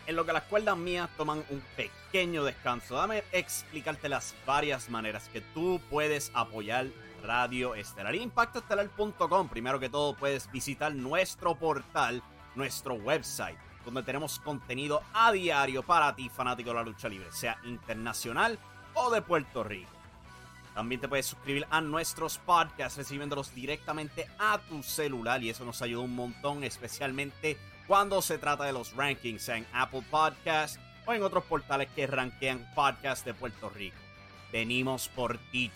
en 0.10 0.16
lo 0.16 0.26
que 0.26 0.34
las 0.34 0.44
cuerdas 0.46 0.76
mías 0.76 1.08
toman 1.18 1.46
un 1.52 1.62
pequeño 1.78 2.44
descanso, 2.44 2.96
dame 2.96 3.24
explicarte 3.32 4.10
las 4.10 4.34
varias 4.44 4.90
maneras 4.90 5.30
que 5.32 5.40
tú 5.40 5.80
puedes 5.88 6.32
apoyar 6.34 6.88
Radio 7.22 7.76
Estelar. 7.76 8.16
Impactoestelar.com. 8.16 9.50
Primero 9.50 9.80
que 9.80 9.88
todo, 9.88 10.16
puedes 10.16 10.52
visitar 10.52 10.96
nuestro 10.96 11.54
portal, 11.54 12.24
nuestro 12.56 12.96
website, 12.96 13.60
donde 13.86 14.02
tenemos 14.02 14.40
contenido 14.40 15.04
a 15.14 15.32
diario 15.32 15.84
para 15.84 16.16
ti, 16.16 16.28
fanático 16.28 16.72
de 16.72 16.76
la 16.78 16.84
lucha 16.84 17.08
libre, 17.08 17.32
sea 17.32 17.60
internacional 17.66 18.58
o 18.96 19.12
de 19.12 19.22
Puerto 19.22 19.64
Rico. 19.64 19.92
También 20.74 21.02
te 21.02 21.08
puedes 21.08 21.28
suscribir 21.28 21.68
a 21.70 21.82
nuestros 21.82 22.40
podcasts 22.40 22.98
recibiéndolos 22.98 23.54
directamente 23.54 24.28
a 24.40 24.58
tu 24.58 24.82
celular 24.82 25.44
y 25.44 25.52
eso 25.52 25.66
nos 25.66 25.84
ayuda 25.84 26.02
un 26.02 26.16
montón, 26.16 26.64
especialmente 26.64 27.60
cuando 27.90 28.22
se 28.22 28.38
trata 28.38 28.66
de 28.66 28.72
los 28.72 28.96
rankings 28.96 29.50
en 29.50 29.66
Apple 29.74 30.04
Podcasts 30.12 30.80
o 31.08 31.14
en 31.14 31.24
otros 31.24 31.44
portales 31.46 31.90
que 31.96 32.06
rankean 32.06 32.70
podcasts 32.76 33.26
de 33.26 33.34
Puerto 33.34 33.68
Rico. 33.68 33.98
Venimos 34.54 35.10
por 35.10 35.40
ti. 35.52 35.72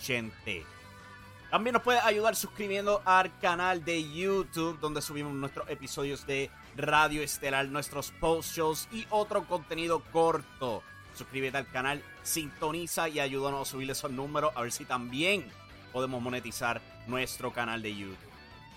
También 1.50 1.74
nos 1.74 1.82
puedes 1.82 2.04
ayudar 2.04 2.36
suscribiendo 2.36 3.02
al 3.04 3.36
canal 3.40 3.84
de 3.84 4.08
YouTube, 4.14 4.80
donde 4.80 5.02
subimos 5.02 5.34
nuestros 5.34 5.68
episodios 5.72 6.28
de 6.28 6.52
Radio 6.76 7.24
Estelar, 7.24 7.68
nuestros 7.70 8.12
post 8.12 8.56
shows 8.56 8.88
y 8.92 9.08
otro 9.10 9.48
contenido 9.48 10.04
corto. 10.12 10.84
Suscríbete 11.16 11.58
al 11.58 11.68
canal, 11.72 12.04
sintoniza 12.22 13.10
y 13.10 13.22
ayúdanos 13.22 13.68
a 13.68 13.72
subir 13.72 13.90
esos 13.90 14.12
números, 14.12 14.54
a 14.56 14.62
ver 14.62 14.72
si 14.72 14.86
también 14.86 15.52
podemos 15.92 16.22
monetizar 16.22 16.80
nuestro 17.08 17.52
canal 17.52 17.82
de 17.82 17.96
YouTube. 17.96 18.18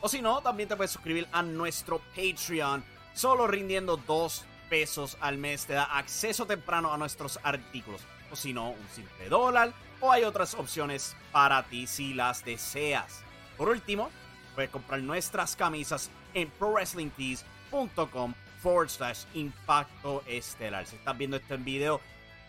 O 0.01 0.09
si 0.09 0.23
no, 0.23 0.41
también 0.41 0.71
te 0.71 0.77
puedes 0.77 0.93
suscribir 0.93 1.29
a 1.33 1.43
nuestro 1.43 2.01
Patreon 2.15 2.96
Solo 3.17 3.47
rindiendo 3.47 3.97
2 3.97 4.45
pesos 4.69 5.17
al 5.23 5.39
mes 5.39 5.65
te 5.65 5.73
da 5.73 5.85
acceso 5.85 6.45
temprano 6.45 6.93
a 6.93 6.99
nuestros 6.99 7.41
artículos. 7.43 8.03
O 8.31 8.37
si 8.37 8.53
no, 8.53 8.73
un 8.73 8.89
simple 8.95 9.31
dólar. 9.31 9.73
O 10.01 10.13
hay 10.13 10.25
otras 10.25 10.53
opciones 10.53 11.17
para 11.33 11.63
ti 11.63 11.87
si 11.87 12.13
las 12.13 12.45
deseas. 12.45 13.23
Por 13.57 13.71
último, 13.71 14.11
puedes 14.55 14.69
comprar 14.69 15.01
nuestras 15.01 15.57
camisas 15.57 16.11
en 16.35 16.51
prowrestlingtees.com 16.51 18.35
forward 18.61 18.91
slash 18.91 19.21
impacto 19.33 20.23
estelar. 20.27 20.87
Si 20.87 20.97
estás 20.97 21.17
viendo 21.17 21.39
este 21.39 21.57
video, 21.57 22.03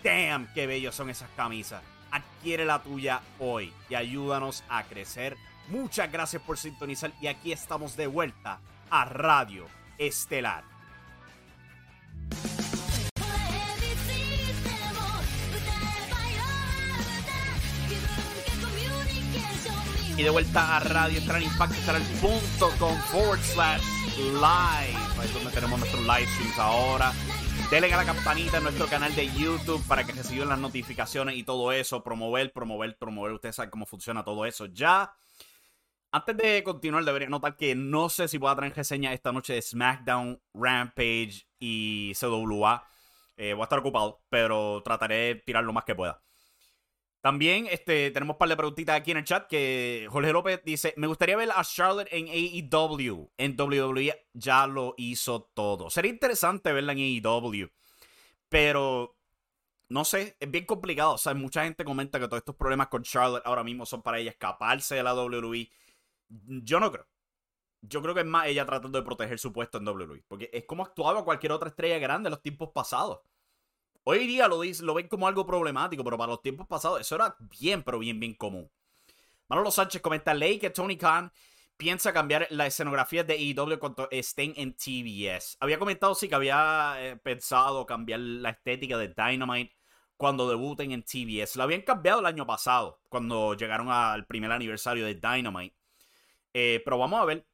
damn, 0.03 0.51
qué 0.53 0.67
bellos 0.67 0.95
son 0.95 1.09
esas 1.09 1.29
camisas. 1.37 1.81
Adquiere 2.11 2.65
la 2.65 2.83
tuya 2.83 3.21
hoy 3.39 3.71
y 3.89 3.95
ayúdanos 3.95 4.65
a 4.67 4.83
crecer. 4.83 5.37
Muchas 5.69 6.11
gracias 6.11 6.41
por 6.41 6.57
sintonizar 6.57 7.13
y 7.21 7.27
aquí 7.27 7.53
estamos 7.53 7.95
de 7.95 8.07
vuelta 8.07 8.59
a 8.89 9.05
Radio 9.05 9.65
estelar. 9.97 10.63
Y 20.17 20.23
de 20.23 20.29
vuelta 20.31 20.77
a 20.77 20.79
Radio 20.79 21.19
Estelar 21.19 21.43
Impacto 21.43 21.75
Estelar.com 21.75 22.97
forward 23.11 23.39
slash 23.39 23.83
live. 24.17 24.41
Ahí 24.41 25.25
es 25.25 25.33
donde 25.33 25.51
tenemos 25.51 25.79
nuestros 25.79 26.01
live 26.01 26.25
streams 26.25 26.57
ahora. 26.57 27.13
Denle 27.69 27.93
a 27.93 27.97
la 27.97 28.05
campanita 28.05 28.57
en 28.57 28.63
nuestro 28.63 28.87
canal 28.87 29.13
de 29.13 29.27
YouTube 29.31 29.85
para 29.87 30.05
que 30.05 30.13
reciban 30.13 30.49
las 30.49 30.57
notificaciones 30.57 31.35
y 31.35 31.43
todo 31.43 31.71
eso. 31.71 32.01
Promover, 32.01 32.51
promover, 32.51 32.97
promover. 32.97 33.33
Ustedes 33.33 33.57
saben 33.57 33.69
cómo 33.69 33.85
funciona 33.85 34.23
todo 34.23 34.45
eso 34.47 34.65
ya. 34.65 35.13
Antes 36.11 36.37
de 36.37 36.63
continuar, 36.63 37.03
debería 37.03 37.27
notar 37.27 37.57
que 37.57 37.75
no 37.75 38.09
sé 38.09 38.27
si 38.27 38.37
voy 38.37 38.49
a 38.49 38.55
traer 38.55 38.73
reseña 38.73 39.13
esta 39.13 39.31
noche 39.31 39.53
de 39.53 39.61
SmackDown, 39.61 40.41
Rampage 40.53 41.47
y 41.59 42.13
CWA. 42.15 42.87
Eh, 43.35 43.53
voy 43.53 43.61
a 43.61 43.65
estar 43.65 43.79
ocupado, 43.79 44.23
pero 44.29 44.81
trataré 44.83 45.15
de 45.15 45.35
tirar 45.35 45.63
lo 45.63 45.73
más 45.73 45.83
que 45.83 45.95
pueda. 45.95 46.23
También 47.21 47.67
este, 47.69 48.11
tenemos 48.11 48.35
un 48.35 48.37
par 48.37 48.47
de 48.47 48.55
preguntitas 48.55 48.95
aquí 48.95 49.11
en 49.11 49.17
el 49.17 49.25
chat 49.25 49.47
que 49.47 50.07
Jorge 50.09 50.31
López 50.31 50.61
dice, 50.63 50.93
me 50.95 51.07
gustaría 51.07 51.35
ver 51.35 51.49
a 51.53 51.63
Charlotte 51.63 52.07
en 52.11 52.27
AEW. 52.29 53.31
En 53.37 53.59
WWE 53.59 54.27
ya 54.33 54.65
lo 54.65 54.93
hizo 54.97 55.51
todo. 55.53 55.89
Sería 55.89 56.11
interesante 56.11 56.71
verla 56.71 56.93
en 56.93 56.99
AEW. 56.99 57.69
Pero 58.47 59.17
no 59.89 60.05
sé, 60.05 60.37
es 60.39 60.49
bien 60.49 60.65
complicado. 60.65 61.15
O 61.15 61.17
sea, 61.17 61.33
mucha 61.33 61.65
gente 61.65 61.83
comenta 61.83 62.17
que 62.19 62.27
todos 62.27 62.39
estos 62.39 62.55
problemas 62.55 62.87
con 62.87 63.03
Charlotte 63.03 63.45
ahora 63.45 63.63
mismo 63.63 63.85
son 63.85 64.01
para 64.01 64.19
ella 64.19 64.31
escaparse 64.31 64.95
de 64.95 65.03
la 65.03 65.13
WWE. 65.13 65.69
Yo 66.29 66.79
no 66.79 66.91
creo. 66.91 67.07
Yo 67.81 68.01
creo 68.01 68.13
que 68.13 68.21
es 68.21 68.25
más 68.25 68.47
ella 68.47 68.65
tratando 68.65 68.99
de 68.99 69.05
proteger 69.05 69.39
su 69.39 69.53
puesto 69.53 69.77
en 69.77 69.87
WWE. 69.87 70.23
Porque 70.27 70.49
es 70.51 70.65
como 70.65 70.83
actuaba 70.83 71.23
cualquier 71.23 71.51
otra 71.51 71.69
estrella 71.69 71.99
grande 71.99 72.27
en 72.27 72.31
los 72.31 72.41
tiempos 72.41 72.69
pasados. 72.73 73.19
Hoy 74.03 74.25
día 74.25 74.47
lo, 74.47 74.61
lo 74.63 74.93
ven 74.93 75.07
como 75.07 75.27
algo 75.27 75.45
problemático, 75.45 76.03
pero 76.03 76.17
para 76.17 76.31
los 76.31 76.41
tiempos 76.41 76.65
pasados 76.67 77.01
eso 77.01 77.15
era 77.15 77.35
bien, 77.39 77.83
pero 77.83 77.99
bien, 77.99 78.19
bien 78.19 78.33
común. 78.33 78.71
Manolo 79.49 79.71
Sánchez 79.71 80.01
comenta, 80.01 80.33
ley 80.33 80.59
que 80.59 80.69
Tony 80.69 80.97
Khan 80.97 81.31
piensa 81.77 82.11
cambiar 82.11 82.47
la 82.49 82.65
escenografía 82.65 83.23
de 83.23 83.35
AEW 83.35 83.79
cuando 83.79 84.07
estén 84.11 84.53
en 84.57 84.73
TBS. 84.73 85.57
Había 85.59 85.79
comentado 85.79 86.15
sí 86.15 86.27
que 86.27 86.35
había 86.35 86.95
eh, 86.99 87.15
pensado 87.17 87.85
cambiar 87.85 88.19
la 88.19 88.49
estética 88.49 88.97
de 88.97 89.09
Dynamite 89.09 89.75
cuando 90.17 90.49
debuten 90.49 90.91
en 90.91 91.03
TBS. 91.03 91.55
La 91.55 91.63
habían 91.63 91.81
cambiado 91.81 92.19
el 92.19 92.25
año 92.25 92.45
pasado, 92.45 92.99
cuando 93.09 93.53
llegaron 93.53 93.89
al 93.89 94.25
primer 94.25 94.51
aniversario 94.51 95.05
de 95.05 95.15
Dynamite. 95.15 95.76
Eh, 96.59 96.81
pero 96.83 96.97
vamos 96.97 97.21
a 97.21 97.25
ver. 97.25 97.47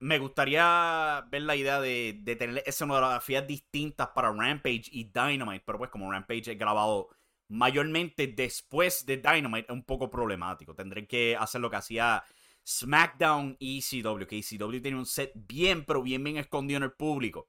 Me 0.00 0.18
gustaría 0.18 1.24
ver 1.30 1.42
la 1.42 1.54
idea 1.54 1.80
de, 1.80 2.18
de 2.22 2.34
tener 2.34 2.62
escenografías 2.66 3.46
distintas 3.46 4.08
para 4.08 4.32
Rampage 4.32 4.84
y 4.90 5.04
Dynamite. 5.04 5.62
Pero 5.64 5.78
pues 5.78 5.90
como 5.90 6.10
Rampage 6.10 6.50
es 6.52 6.58
grabado 6.58 7.10
mayormente 7.48 8.26
después 8.26 9.06
de 9.06 9.18
Dynamite, 9.18 9.66
es 9.70 9.74
un 9.74 9.84
poco 9.84 10.10
problemático. 10.10 10.74
Tendré 10.74 11.06
que 11.06 11.36
hacer 11.38 11.60
lo 11.60 11.70
que 11.70 11.76
hacía 11.76 12.24
SmackDown 12.66 13.56
y 13.60 13.78
ECW. 13.78 14.26
Que 14.26 14.38
ECW 14.38 14.80
tiene 14.82 14.98
un 14.98 15.06
set 15.06 15.30
bien, 15.34 15.84
pero 15.84 16.02
bien, 16.02 16.24
bien 16.24 16.38
escondido 16.38 16.78
en 16.78 16.84
el 16.84 16.92
público. 16.92 17.48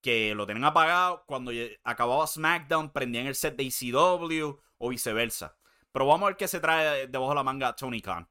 Que 0.00 0.34
lo 0.34 0.46
tenían 0.46 0.64
apagado. 0.64 1.24
Cuando 1.26 1.52
acababa 1.84 2.26
SmackDown, 2.26 2.92
prendían 2.92 3.26
el 3.26 3.34
set 3.34 3.56
de 3.56 3.64
ECW 3.64 4.58
o 4.78 4.88
viceversa. 4.88 5.58
Pero 5.92 6.06
vamos 6.06 6.22
a 6.22 6.26
ver 6.28 6.36
qué 6.38 6.48
se 6.48 6.60
trae 6.60 7.08
debajo 7.08 7.32
de 7.32 7.36
la 7.36 7.42
manga 7.42 7.76
Tony 7.76 8.00
Khan 8.00 8.26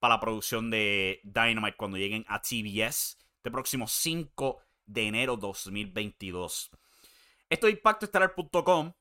para 0.00 0.14
la 0.14 0.20
producción 0.20 0.70
de 0.70 1.20
Dynamite 1.22 1.76
cuando 1.76 1.98
lleguen 1.98 2.24
a 2.26 2.40
TBS 2.40 3.18
este 3.40 3.50
próximo 3.50 3.86
5 3.86 4.60
de 4.84 5.06
enero 5.06 5.36
2022. 5.36 6.70
Esto 7.48 7.68
es 7.68 7.74
impactoestelar.com 7.74 8.92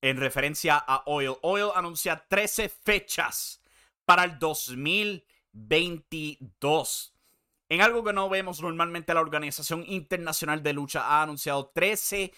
en 0.00 0.16
referencia 0.16 0.76
a 0.76 1.02
Oil. 1.06 1.34
Oil 1.42 1.70
anuncia 1.74 2.24
13 2.28 2.68
fechas 2.68 3.60
para 4.04 4.22
el 4.24 4.38
2022. 4.38 7.14
En 7.68 7.80
algo 7.82 8.02
que 8.02 8.14
no 8.14 8.30
vemos 8.30 8.62
normalmente, 8.62 9.12
la 9.12 9.20
Organización 9.20 9.84
Internacional 9.86 10.62
de 10.62 10.72
Lucha 10.72 11.02
ha 11.02 11.22
anunciado 11.22 11.70
13 11.74 12.32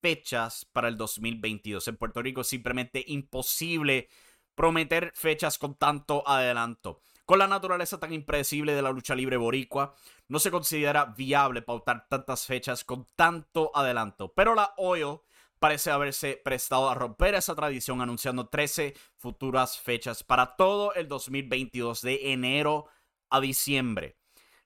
fechas 0.00 0.64
para 0.64 0.86
el 0.86 0.96
2022. 0.96 1.88
En 1.88 1.96
Puerto 1.96 2.22
Rico 2.22 2.42
es 2.42 2.46
simplemente 2.46 3.02
imposible 3.08 4.08
prometer 4.56 5.12
fechas 5.14 5.58
con 5.58 5.76
tanto 5.76 6.26
adelanto. 6.26 7.00
Con 7.24 7.38
la 7.38 7.46
naturaleza 7.46 8.00
tan 8.00 8.12
impredecible 8.12 8.74
de 8.74 8.82
la 8.82 8.90
lucha 8.90 9.14
libre 9.14 9.36
boricua, 9.36 9.94
no 10.28 10.38
se 10.40 10.50
considera 10.50 11.04
viable 11.04 11.62
pautar 11.62 12.08
tantas 12.08 12.46
fechas 12.46 12.82
con 12.82 13.06
tanto 13.14 13.70
adelanto. 13.74 14.32
Pero 14.32 14.54
la 14.54 14.74
OIL 14.76 15.20
parece 15.58 15.90
haberse 15.90 16.40
prestado 16.44 16.88
a 16.88 16.94
romper 16.94 17.34
esa 17.34 17.54
tradición 17.54 18.00
anunciando 18.00 18.48
13 18.48 18.94
futuras 19.16 19.78
fechas 19.78 20.22
para 20.22 20.56
todo 20.56 20.94
el 20.94 21.08
2022 21.08 22.00
de 22.02 22.32
enero 22.32 22.86
a 23.30 23.40
diciembre. 23.40 24.16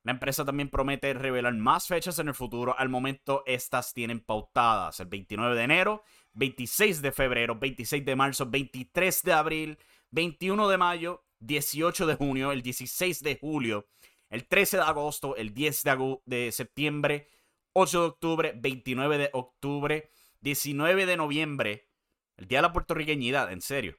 La 0.03 0.13
empresa 0.13 0.45
también 0.45 0.71
promete 0.71 1.13
revelar 1.13 1.55
más 1.55 1.87
fechas 1.87 2.19
en 2.19 2.29
el 2.29 2.35
futuro. 2.35 2.75
Al 2.79 2.89
momento 2.89 3.43
estas 3.47 3.93
tienen 3.93 4.21
pautadas 4.21 4.99
el 5.01 5.07
29 5.07 5.57
de 5.57 5.63
enero 5.63 6.05
26 6.35 7.03
de 7.03 7.13
febrero, 7.13 7.57
26 7.57 8.05
de 8.05 8.17
marzo, 8.17 8.47
23 8.47 9.23
de 9.23 9.33
abril, 9.33 9.79
21 10.11 10.69
de 10.69 10.79
mayo, 10.79 11.25
18 11.41 12.07
de 12.07 12.15
junio, 12.15 12.53
el 12.53 12.63
16 12.63 13.23
de 13.23 13.37
julio, 13.37 13.89
el 14.29 14.47
13 14.47 14.79
de 14.79 14.83
agosto, 14.83 15.37
el 15.37 15.55
10 15.55 15.83
de, 15.83 16.19
de 16.27 16.53
septiembre, 16.53 17.29
8 17.73 18.01
de 18.01 18.07
octubre, 18.07 18.53
29 18.57 19.19
de 19.19 19.31
octubre, 19.33 20.11
19 20.41 21.07
de 21.07 21.17
noviembre, 21.17 21.89
el 22.37 22.49
Día 22.49 22.59
de 22.59 22.63
la 22.63 22.73
Puertorriqueñidad, 22.73 23.53
en 23.53 23.61
serio, 23.61 23.99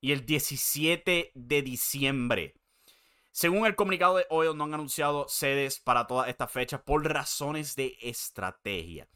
y 0.00 0.12
el 0.12 0.26
17 0.26 1.32
de 1.34 1.62
diciembre. 1.62 2.54
Según 3.32 3.66
el 3.66 3.76
comunicado 3.76 4.16
de 4.16 4.26
hoy, 4.28 4.54
no 4.54 4.64
han 4.64 4.74
anunciado 4.74 5.28
sedes 5.28 5.78
para 5.78 6.06
todas 6.06 6.28
estas 6.28 6.50
fechas 6.50 6.82
por 6.82 7.04
razones 7.04 7.76
de 7.76 7.96
estrategia. 8.00 9.08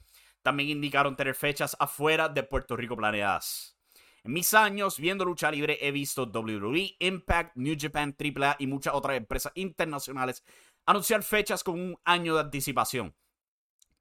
También 0.44 0.68
indicaron 0.68 1.16
tener 1.16 1.34
fechas 1.34 1.76
afuera 1.80 2.28
de 2.28 2.44
Puerto 2.44 2.76
Rico 2.76 2.96
planeadas. 2.96 3.76
En 4.22 4.32
mis 4.32 4.54
años 4.54 4.98
viendo 4.98 5.24
lucha 5.24 5.50
libre 5.50 5.78
he 5.80 5.90
visto 5.90 6.22
WWE, 6.22 6.94
Impact, 7.00 7.56
New 7.56 7.76
Japan, 7.76 8.16
AAA 8.16 8.56
y 8.60 8.68
muchas 8.68 8.94
otras 8.94 9.16
empresas 9.16 9.50
internacionales 9.56 10.44
anunciar 10.86 11.24
fechas 11.24 11.64
con 11.64 11.80
un 11.80 11.98
año 12.04 12.34
de 12.34 12.42
anticipación. 12.42 13.16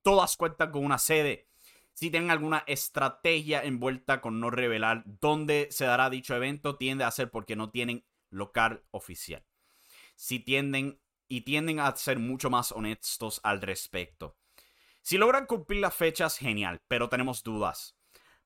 Todas 0.04 0.38
cuentan 0.38 0.72
con 0.72 0.86
una 0.86 1.00
sede. 1.00 1.48
Si 1.94 2.12
tienen 2.12 2.30
alguna 2.30 2.64
estrategia 2.68 3.64
envuelta 3.64 4.22
con 4.22 4.40
no 4.40 4.52
revelar 4.52 5.04
dónde 5.06 5.70
se 5.72 5.86
dará 5.86 6.12
dicho 6.12 6.36
evento, 6.36 6.76
tiende 6.76 7.04
a 7.04 7.12
ser 7.12 7.32
porque 7.32 7.56
no 7.56 7.72
tienen 7.72 8.06
local 8.30 8.84
oficial 8.92 9.44
si 10.16 10.40
tienden 10.40 11.00
y 11.28 11.42
tienden 11.42 11.80
a 11.80 11.96
ser 11.96 12.20
mucho 12.20 12.50
más 12.50 12.72
honestos 12.72 13.40
al 13.44 13.62
respecto. 13.62 14.38
Si 15.04 15.18
logran 15.18 15.46
cumplir 15.46 15.82
las 15.82 15.94
fechas, 15.94 16.38
genial, 16.38 16.82
pero 16.88 17.10
tenemos 17.10 17.44
dudas. 17.44 17.98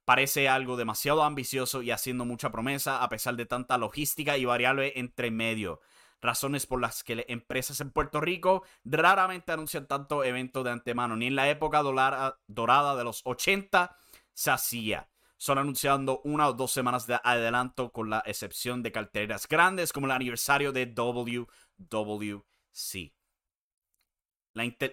Parece 0.06 0.50
algo 0.50 0.76
demasiado 0.76 1.22
ambicioso 1.22 1.84
y 1.84 1.91
haciendo 1.91 2.26
mucha 2.26 2.52
promesa 2.52 3.04
a 3.04 3.10
pesar 3.10 3.36
de 3.36 3.46
tanta 3.46 3.78
logística 3.78 4.38
y 4.38 4.46
variable 4.46 4.93
entre 4.96 5.30
medio. 5.30 5.82
Razones 6.20 6.65
por 6.65 6.82
las 6.82 7.04
que 7.04 7.26
empresas 7.28 7.80
en 7.80 7.91
Puerto 7.91 8.20
Rico 8.22 8.63
raramente 8.84 9.52
anuncian 9.52 9.86
tanto 9.86 10.24
evento 10.24 10.63
de 10.63 10.72
antemano. 10.72 11.15
Ni 11.15 11.28
en 11.28 11.36
la 11.36 11.48
época 11.48 11.84
dorada 11.84 12.96
de 12.96 13.04
los 13.04 13.22
80 13.24 13.96
se 14.34 14.50
hacía 14.50 15.10
son 15.38 15.60
anunciando 15.60 16.22
una 16.24 16.48
o 16.48 16.54
dos 16.54 16.72
semanas 16.72 17.06
de 17.06 17.20
adelanto 17.24 17.91
con 17.91 18.10
la 18.10 18.24
excepción 18.26 18.82
de 18.82 18.91
carteleras 18.91 19.48
grandes 19.48 19.93
como 19.93 20.08
el 20.08 20.12
aniversario 20.12 20.72
de 20.72 20.88
WWC. 20.88 21.46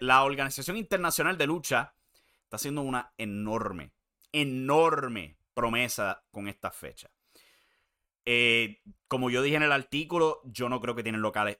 La, 0.00 0.24
Organización 0.24 0.76
Internacional 0.76 1.38
de 1.38 1.46
Lucha 1.46 1.94
está 2.42 2.56
haciendo 2.56 2.82
una 2.82 3.12
enorme, 3.16 3.92
enorme 4.32 5.36
promesa 5.54 6.24
con 6.30 6.48
esta 6.48 6.70
fecha. 6.70 7.10
Eh, 8.26 8.82
como 9.08 9.30
yo 9.30 9.42
dije 9.42 9.56
en 9.56 9.62
el 9.62 9.72
artículo, 9.72 10.40
yo 10.44 10.68
no 10.68 10.80
creo 10.80 10.94
que 10.94 11.02
tienen 11.02 11.22
locales 11.22 11.58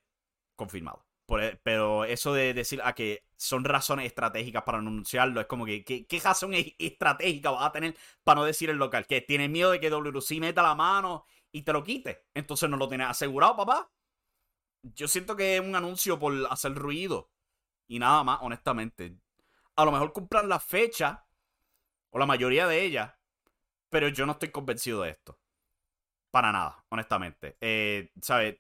confirmados. 0.57 1.05
E, 1.41 1.59
pero 1.63 2.05
eso 2.05 2.35
de 2.35 2.53
decir 2.55 2.81
a 2.85 2.95
que 2.95 3.25
son 3.37 3.65
razones 3.65 4.07
estratégicas 4.07 4.63
para 4.63 4.79
anunciarlo, 4.79 5.41
es 5.41 5.47
como 5.47 5.65
que, 5.65 5.85
¿qué, 5.85 6.21
razón 6.23 6.53
estratégica 6.55 7.51
vas 7.51 7.67
a 7.67 7.73
tener 7.73 7.97
para 8.23 8.41
no 8.41 8.45
decir 8.45 8.71
el 8.71 8.77
local? 8.77 9.07
Que 9.07 9.21
tienes 9.21 9.51
miedo 9.51 9.71
de 9.71 9.81
que 9.81 9.91
WC 9.91 10.41
meta 10.41 10.63
la 10.63 10.75
mano 10.75 11.25
y 11.53 11.63
te 11.63 11.73
lo 11.73 11.83
quite. 11.83 12.27
Entonces 12.35 12.69
no 12.69 12.77
lo 12.77 12.89
tienes 12.89 13.09
asegurado, 13.09 13.57
papá. 13.57 13.91
Yo 14.83 15.09
siento 15.09 15.35
que 15.37 15.57
es 15.57 15.61
un 15.63 15.75
anuncio 15.75 16.19
por 16.19 16.35
hacer 16.51 16.75
ruido. 16.75 17.31
Y 17.87 17.99
nada 17.99 18.25
más, 18.25 18.39
honestamente. 18.43 19.17
A 19.77 19.85
lo 19.85 19.93
mejor 19.93 20.13
comprar 20.13 20.45
la 20.45 20.61
fecha, 20.61 21.27
o 22.11 22.19
la 22.19 22.27
mayoría 22.27 22.69
de 22.69 22.85
ellas, 22.85 23.13
pero 23.91 24.09
yo 24.09 24.25
no 24.25 24.33
estoy 24.33 24.51
convencido 24.51 25.03
de 25.03 25.11
esto. 25.11 25.39
Para 26.31 26.53
nada, 26.53 26.85
honestamente. 26.89 27.57
Eh, 27.61 28.13
¿Sabes? 28.23 28.57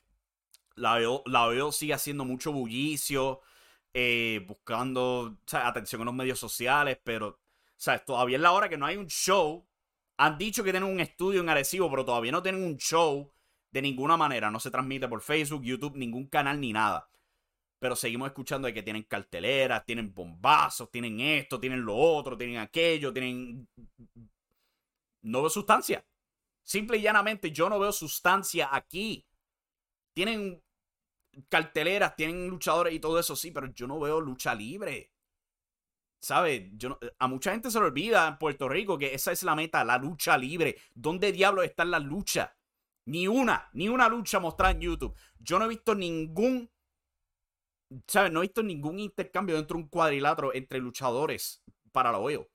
La 0.76 0.96
veo, 0.96 1.72
sigue 1.72 1.94
haciendo 1.94 2.24
mucho 2.24 2.52
bullicio, 2.52 3.40
eh, 3.92 4.44
buscando 4.46 5.38
atención 5.52 6.00
en 6.00 6.06
los 6.06 6.14
medios 6.14 6.38
sociales, 6.38 6.98
pero 7.04 7.40
¿sabes? 7.76 8.04
todavía 8.04 8.36
es 8.36 8.42
la 8.42 8.52
hora 8.52 8.68
que 8.68 8.76
no 8.76 8.86
hay 8.86 8.96
un 8.96 9.06
show. 9.06 9.66
Han 10.16 10.36
dicho 10.36 10.64
que 10.64 10.72
tienen 10.72 10.90
un 10.90 11.00
estudio 11.00 11.40
en 11.40 11.48
Arecibo, 11.48 11.88
pero 11.90 12.04
todavía 12.04 12.32
no 12.32 12.42
tienen 12.42 12.64
un 12.64 12.76
show 12.76 13.32
de 13.70 13.82
ninguna 13.82 14.16
manera. 14.16 14.50
No 14.50 14.58
se 14.58 14.70
transmite 14.70 15.08
por 15.08 15.20
Facebook, 15.20 15.62
YouTube, 15.62 15.96
ningún 15.96 16.26
canal 16.26 16.60
ni 16.60 16.72
nada. 16.72 17.08
Pero 17.84 17.96
seguimos 17.96 18.28
escuchando 18.28 18.64
de 18.64 18.72
que 18.72 18.82
tienen 18.82 19.02
carteleras, 19.02 19.84
tienen 19.84 20.14
bombazos, 20.14 20.90
tienen 20.90 21.20
esto, 21.20 21.60
tienen 21.60 21.84
lo 21.84 21.94
otro, 21.94 22.34
tienen 22.34 22.56
aquello, 22.56 23.12
tienen... 23.12 23.68
No 25.22 25.42
veo 25.42 25.50
sustancia. 25.50 26.02
Simple 26.66 26.96
y 26.96 27.02
llanamente, 27.02 27.50
yo 27.50 27.68
no 27.68 27.78
veo 27.78 27.92
sustancia 27.92 28.70
aquí. 28.74 29.26
Tienen 30.16 30.62
carteleras, 31.50 32.16
tienen 32.16 32.48
luchadores 32.48 32.94
y 32.94 33.00
todo 33.00 33.18
eso, 33.18 33.36
sí, 33.36 33.50
pero 33.50 33.66
yo 33.74 33.86
no 33.86 34.00
veo 34.00 34.18
lucha 34.18 34.54
libre. 34.54 35.10
¿Sabes? 36.22 36.70
Yo 36.78 36.98
a 37.18 37.28
mucha 37.28 37.52
gente 37.52 37.70
se 37.70 37.78
le 37.80 37.84
olvida 37.84 38.28
en 38.28 38.38
Puerto 38.38 38.66
Rico 38.66 38.96
que 38.96 39.12
esa 39.12 39.30
es 39.30 39.42
la 39.42 39.54
meta, 39.54 39.84
la 39.84 39.98
lucha 39.98 40.38
libre. 40.38 40.78
¿Dónde 40.94 41.32
diablos 41.32 41.66
están 41.66 41.90
las 41.90 42.02
luchas? 42.02 42.50
Ni 43.04 43.28
una, 43.28 43.68
ni 43.74 43.90
una 43.90 44.08
lucha 44.08 44.40
mostrada 44.40 44.72
en 44.72 44.80
YouTube. 44.80 45.14
Yo 45.38 45.58
no 45.58 45.66
he 45.66 45.68
visto 45.68 45.94
ningún, 45.94 46.70
No 48.30 48.40
he 48.40 48.42
visto 48.42 48.62
ningún 48.62 48.98
intercambio 48.98 49.56
dentro 49.56 49.76
de 49.76 49.84
un 49.84 49.88
cuadrilátero 49.88 50.54
entre 50.54 50.78
luchadores 50.78 51.62
para 51.92 52.12
lo 52.12 52.24
veo. 52.24 52.48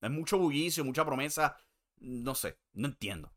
Es 0.00 0.10
mucho 0.10 0.38
bullicio, 0.38 0.84
mucha 0.84 1.04
promesa. 1.04 1.56
No 1.96 2.34
sé, 2.34 2.58
no 2.72 2.88
entiendo. 2.88 3.32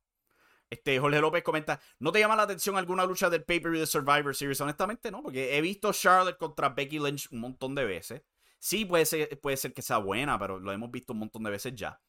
Este, 0.70 1.00
Jorge 1.00 1.22
López 1.22 1.44
comenta, 1.44 1.80
¿no 2.00 2.12
te 2.12 2.20
llama 2.20 2.36
la 2.36 2.44
atención 2.44 2.76
alguna 2.76 3.06
lucha 3.06 3.30
del 3.30 3.44
pay-per-view 3.44 3.80
de 3.80 3.86
Survivor 3.86 4.36
Series? 4.36 4.60
Honestamente 4.62 5.12
no, 5.12 5.22
porque 5.22 5.56
he 5.56 5.62
visto 5.62 5.94
Charlotte 5.94 6.38
contra 6.38 6.70
Becky 6.70 7.00
Lynch 7.00 7.32
un 7.32 7.40
montón 7.40 7.76
de 7.76 7.86
veces. 7.86 8.24
Sí, 8.60 8.84
puede 8.84 9.06
ser, 9.06 9.40
puede 9.40 9.58
ser 9.58 9.74
que 9.74 9.84
sea 9.84 10.00
buena, 10.00 10.40
pero 10.40 10.60
lo 10.60 10.72
hemos 10.72 10.90
visto 10.90 11.14
un 11.14 11.20
montón 11.20 11.44
de 11.44 11.52
veces 11.52 11.76
ya. 11.76 12.02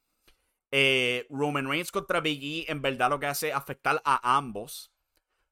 Eh, 0.71 1.27
Roman 1.29 1.69
Reigns 1.69 1.91
contra 1.91 2.19
Big 2.19 2.67
E 2.67 2.71
en 2.71 2.81
verdad 2.81 3.09
lo 3.09 3.19
que 3.19 3.27
hace 3.27 3.49
es 3.49 3.55
afectar 3.55 4.01
a 4.03 4.37
ambos. 4.37 4.91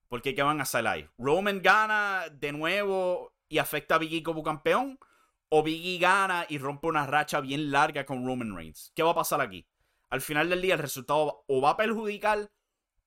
Porque 0.07 0.35
¿qué 0.35 0.43
van 0.43 0.59
a 0.59 0.63
hacer 0.63 0.85
ahí? 0.87 1.09
¿Roman 1.17 1.61
gana 1.61 2.25
de 2.31 2.51
nuevo 2.51 3.33
y 3.49 3.57
afecta 3.57 3.95
a 3.95 3.97
Big 3.97 4.13
E 4.13 4.23
como 4.23 4.43
campeón? 4.43 4.99
¿O 5.49 5.63
Big 5.63 5.85
E 5.85 5.99
gana 5.99 6.45
y 6.49 6.57
rompe 6.57 6.87
una 6.87 7.05
racha 7.05 7.41
bien 7.41 7.71
larga 7.71 8.05
con 8.05 8.25
Roman 8.25 8.55
Reigns? 8.55 8.91
¿Qué 8.95 9.03
va 9.03 9.11
a 9.11 9.15
pasar 9.15 9.41
aquí? 9.41 9.67
Al 10.09 10.21
final 10.21 10.49
del 10.49 10.61
día 10.61 10.75
el 10.75 10.79
resultado 10.79 11.43
o 11.47 11.61
va 11.61 11.71
a 11.71 11.77
perjudicar 11.77 12.51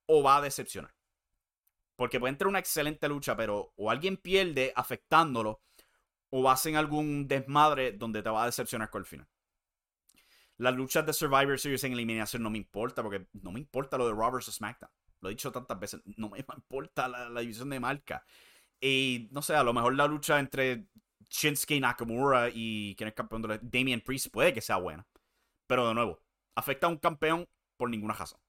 o 0.06 0.22
va 0.22 0.36
a 0.36 0.42
decepcionar. 0.42 0.94
Porque 1.96 2.20
puede 2.20 2.32
entrar 2.32 2.48
una 2.48 2.58
excelente 2.58 3.08
lucha, 3.08 3.36
pero 3.36 3.72
o 3.76 3.90
alguien 3.90 4.16
pierde 4.16 4.72
afectándolo, 4.74 5.62
o 6.30 6.50
hacer 6.50 6.76
algún 6.76 7.26
desmadre 7.26 7.92
donde 7.92 8.22
te 8.22 8.30
va 8.30 8.42
a 8.42 8.46
decepcionar 8.46 8.90
con 8.90 9.00
el 9.00 9.06
final. 9.06 9.28
Las 10.56 10.74
luchas 10.74 11.06
de 11.06 11.12
Survivor 11.12 11.58
Series 11.58 11.84
en 11.84 11.92
eliminación 11.92 12.42
no 12.42 12.50
me 12.50 12.58
importa, 12.58 13.02
porque 13.02 13.26
no 13.32 13.52
me 13.52 13.60
importa 13.60 13.96
lo 13.96 14.06
de 14.06 14.12
Roberts 14.12 14.52
SmackDown. 14.52 14.90
Lo 15.20 15.28
he 15.28 15.32
dicho 15.32 15.52
tantas 15.52 15.78
veces, 15.78 16.00
no 16.16 16.30
me 16.30 16.38
importa 16.56 17.08
la, 17.08 17.40
división 17.40 17.70
de 17.70 17.80
marca. 17.80 18.24
Y 18.80 19.28
no 19.32 19.42
sé, 19.42 19.54
a 19.54 19.62
lo 19.62 19.72
mejor 19.72 19.94
la 19.94 20.06
lucha 20.06 20.38
entre 20.38 20.86
Shinsuke 21.28 21.80
Nakamura 21.80 22.48
y 22.52 22.94
quien 22.96 23.08
es 23.08 23.14
campeón 23.14 23.42
de 23.42 23.48
la, 23.48 23.58
Damian 23.60 24.00
Priest 24.00 24.28
puede 24.30 24.52
que 24.52 24.60
sea 24.60 24.76
buena. 24.76 25.06
Pero 25.66 25.88
de 25.88 25.94
nuevo, 25.94 26.20
afecta 26.54 26.86
a 26.86 26.90
un 26.90 26.98
campeón 26.98 27.48
por 27.76 27.90
ninguna 27.90 28.14
razón. 28.14 28.40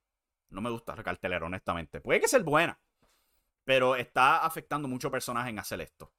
No 0.50 0.62
me 0.62 0.70
gusta 0.70 0.96
cartelera, 1.04 1.46
honestamente. 1.46 2.02
Puede 2.02 2.20
que 2.20 2.28
sea 2.28 2.40
buena, 2.40 2.80
pero 3.64 3.96
está 3.96 4.46
afectando 4.46 4.88
mucho 4.88 5.12
personaje 5.12 5.50
en 5.50 5.60
hacer 5.60 5.82
esto. 5.82 6.12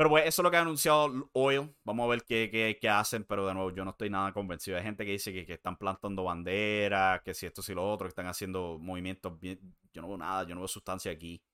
Pero 0.00 0.08
pues 0.08 0.24
eso 0.24 0.40
es 0.40 0.44
lo 0.44 0.50
que 0.50 0.56
ha 0.56 0.62
anunciado 0.62 1.28
Oil. 1.34 1.76
Vamos 1.84 2.04
a 2.06 2.08
ver 2.08 2.24
qué, 2.24 2.78
qué, 2.80 2.88
hacen, 2.88 3.22
pero 3.24 3.46
de 3.46 3.52
nuevo 3.52 3.70
yo 3.70 3.84
no 3.84 3.90
estoy 3.90 4.08
nada 4.08 4.32
convencido. 4.32 4.78
Hay 4.78 4.82
gente 4.82 5.04
que 5.04 5.12
dice 5.12 5.30
que, 5.30 5.52
están 5.52 5.76
plantando 5.76 6.24
banderas, 6.24 7.20
que 7.20 7.34
si 7.34 7.44
esto, 7.44 7.60
si 7.60 7.74
lo 7.74 7.86
otro, 7.86 8.06
que 8.06 8.08
están 8.08 8.26
haciendo 8.26 8.78
movimientos 8.80 9.38
bien. 9.38 9.60
Yo 9.92 10.00
no 10.00 10.08
veo 10.08 10.16
nada, 10.16 10.44
yo 10.44 10.54
no 10.54 10.62
veo 10.62 10.68
sustancia 10.68 11.12
aquí. 11.12 11.44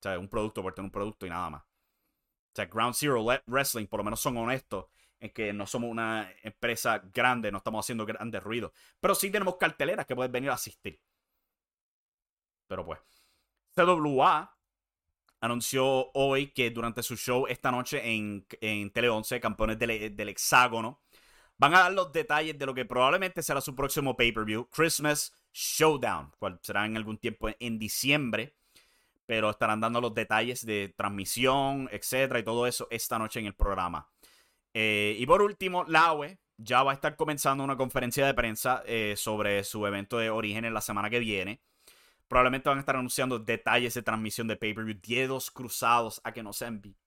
O 0.00 0.02
sea, 0.02 0.18
un 0.18 0.28
producto 0.28 0.60
por 0.60 0.74
tener 0.74 0.84
un 0.84 0.90
producto 0.90 1.24
y 1.24 1.30
nada 1.30 1.48
más. 1.48 1.62
O 1.62 2.52
sea, 2.54 2.66
Ground 2.66 2.94
Zero 2.94 3.24
Wrestling, 3.46 3.86
por 3.86 4.00
lo 4.00 4.04
menos 4.04 4.20
son 4.20 4.36
honestos 4.36 4.84
en 5.18 5.30
que 5.30 5.54
no 5.54 5.66
somos 5.66 5.90
una 5.90 6.30
empresa 6.42 6.98
grande, 7.10 7.50
no 7.50 7.56
estamos 7.56 7.86
haciendo 7.86 8.04
grandes 8.04 8.42
ruidos. 8.42 8.72
Pero 9.00 9.14
sí 9.14 9.30
tenemos 9.30 9.56
carteleras 9.56 10.04
que 10.04 10.14
pueden 10.14 10.30
venir 10.30 10.50
a 10.50 10.54
asistir. 10.54 11.00
Pero 12.66 12.84
pues, 12.84 13.00
CWA 13.74 14.54
anunció 15.44 16.10
hoy 16.14 16.52
que 16.52 16.70
durante 16.70 17.02
su 17.02 17.16
show 17.16 17.46
esta 17.46 17.70
noche 17.70 18.00
en, 18.02 18.46
en 18.60 18.90
Tele 18.90 19.10
11, 19.10 19.40
Campeones 19.40 19.78
del, 19.78 20.16
del, 20.16 20.28
Hexágono, 20.30 21.02
van 21.58 21.74
a 21.74 21.80
dar 21.80 21.92
los 21.92 22.12
detalles 22.12 22.58
de 22.58 22.66
lo 22.66 22.74
que 22.74 22.86
probablemente 22.86 23.42
será 23.42 23.60
su 23.60 23.74
próximo 23.74 24.16
pay-per-view, 24.16 24.68
Christmas 24.70 25.34
Showdown, 25.52 26.32
cual 26.38 26.58
será 26.62 26.86
en 26.86 26.96
algún 26.96 27.18
tiempo 27.18 27.48
en 27.58 27.78
diciembre. 27.78 28.54
Pero 29.26 29.50
estarán 29.50 29.80
dando 29.80 30.00
los 30.00 30.14
detalles 30.14 30.64
de 30.66 30.92
transmisión, 30.96 31.88
etcétera, 31.92 32.40
y 32.40 32.42
todo 32.42 32.66
eso 32.66 32.88
esta 32.90 33.18
noche 33.18 33.40
en 33.40 33.46
el 33.46 33.54
programa. 33.54 34.08
Eh, 34.74 35.16
y 35.18 35.24
por 35.26 35.40
último, 35.40 35.84
Laue 35.84 36.38
ya 36.56 36.82
va 36.82 36.92
a 36.92 36.94
estar 36.94 37.16
comenzando 37.16 37.64
una 37.64 37.76
conferencia 37.76 38.26
de 38.26 38.34
prensa 38.34 38.82
eh, 38.86 39.14
sobre 39.16 39.64
su 39.64 39.86
evento 39.86 40.18
de 40.18 40.30
origen 40.30 40.64
en 40.64 40.74
la 40.74 40.80
semana 40.80 41.10
que 41.10 41.18
viene. 41.18 41.60
Probablemente 42.28 42.68
van 42.68 42.78
a 42.78 42.80
estar 42.80 42.96
anunciando 42.96 43.38
detalles 43.38 43.94
de 43.94 44.02
transmisión 44.02 44.48
de 44.48 44.56
pay-per-view, 44.56 45.00
dedos 45.06 45.50
cruzados 45.50 46.20
a 46.24 46.32
que 46.32 46.42
no 46.42 46.52
sean 46.52 46.80
vivo. 46.80 46.98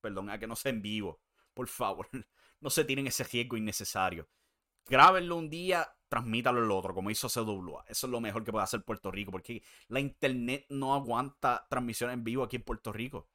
Perdón, 0.00 0.30
a 0.30 0.38
que 0.38 0.46
no 0.46 0.56
sea 0.56 0.70
en 0.70 0.82
vivo. 0.82 1.20
Por 1.54 1.68
favor, 1.68 2.08
no 2.60 2.70
se 2.70 2.84
tienen 2.84 3.06
ese 3.06 3.24
riesgo 3.24 3.56
innecesario. 3.56 4.28
Grábenlo 4.86 5.36
un 5.36 5.48
día, 5.48 5.96
transmítalo 6.08 6.62
el 6.62 6.70
otro, 6.70 6.94
como 6.94 7.10
hizo 7.10 7.28
CWA. 7.28 7.84
Eso 7.88 8.06
es 8.06 8.10
lo 8.10 8.20
mejor 8.20 8.44
que 8.44 8.52
puede 8.52 8.64
hacer 8.64 8.84
Puerto 8.84 9.10
Rico, 9.10 9.30
porque 9.30 9.62
la 9.88 10.00
internet 10.00 10.66
no 10.68 10.94
aguanta 10.94 11.66
transmisión 11.70 12.10
en 12.10 12.22
vivo 12.22 12.42
aquí 12.42 12.56
en 12.56 12.62
Puerto 12.62 12.92
Rico. 12.92 13.28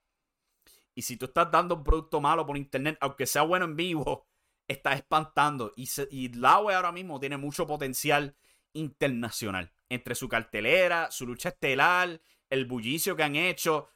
Y 0.94 1.02
si 1.02 1.18
tú 1.18 1.26
estás 1.26 1.50
dando 1.50 1.76
un 1.76 1.84
producto 1.84 2.22
malo 2.22 2.46
por 2.46 2.58
internet, 2.58 2.98
aunque 3.02 3.26
sea 3.26 3.44
bueno 3.44 3.66
en 3.66 3.76
vivo, 3.76 4.28
estás 4.68 4.98
espantando. 4.98 5.74
Y, 5.76 5.88
se, 5.88 6.08
y 6.12 6.32
ahora 6.44 6.92
mismo 6.92 7.20
tiene 7.20 7.38
mucho 7.38 7.66
potencial 7.66 8.36
internacional. 8.74 9.74
Entre 9.90 10.16
su 10.16 10.30
cartelera, 10.30 11.12
su 11.12 11.26
lucha 11.26 11.50
estelar, 11.50 12.22
el 12.50 12.66
bullicio 12.66 13.16
que 13.16 13.24
han 13.24 13.36
hecho. 13.36 13.90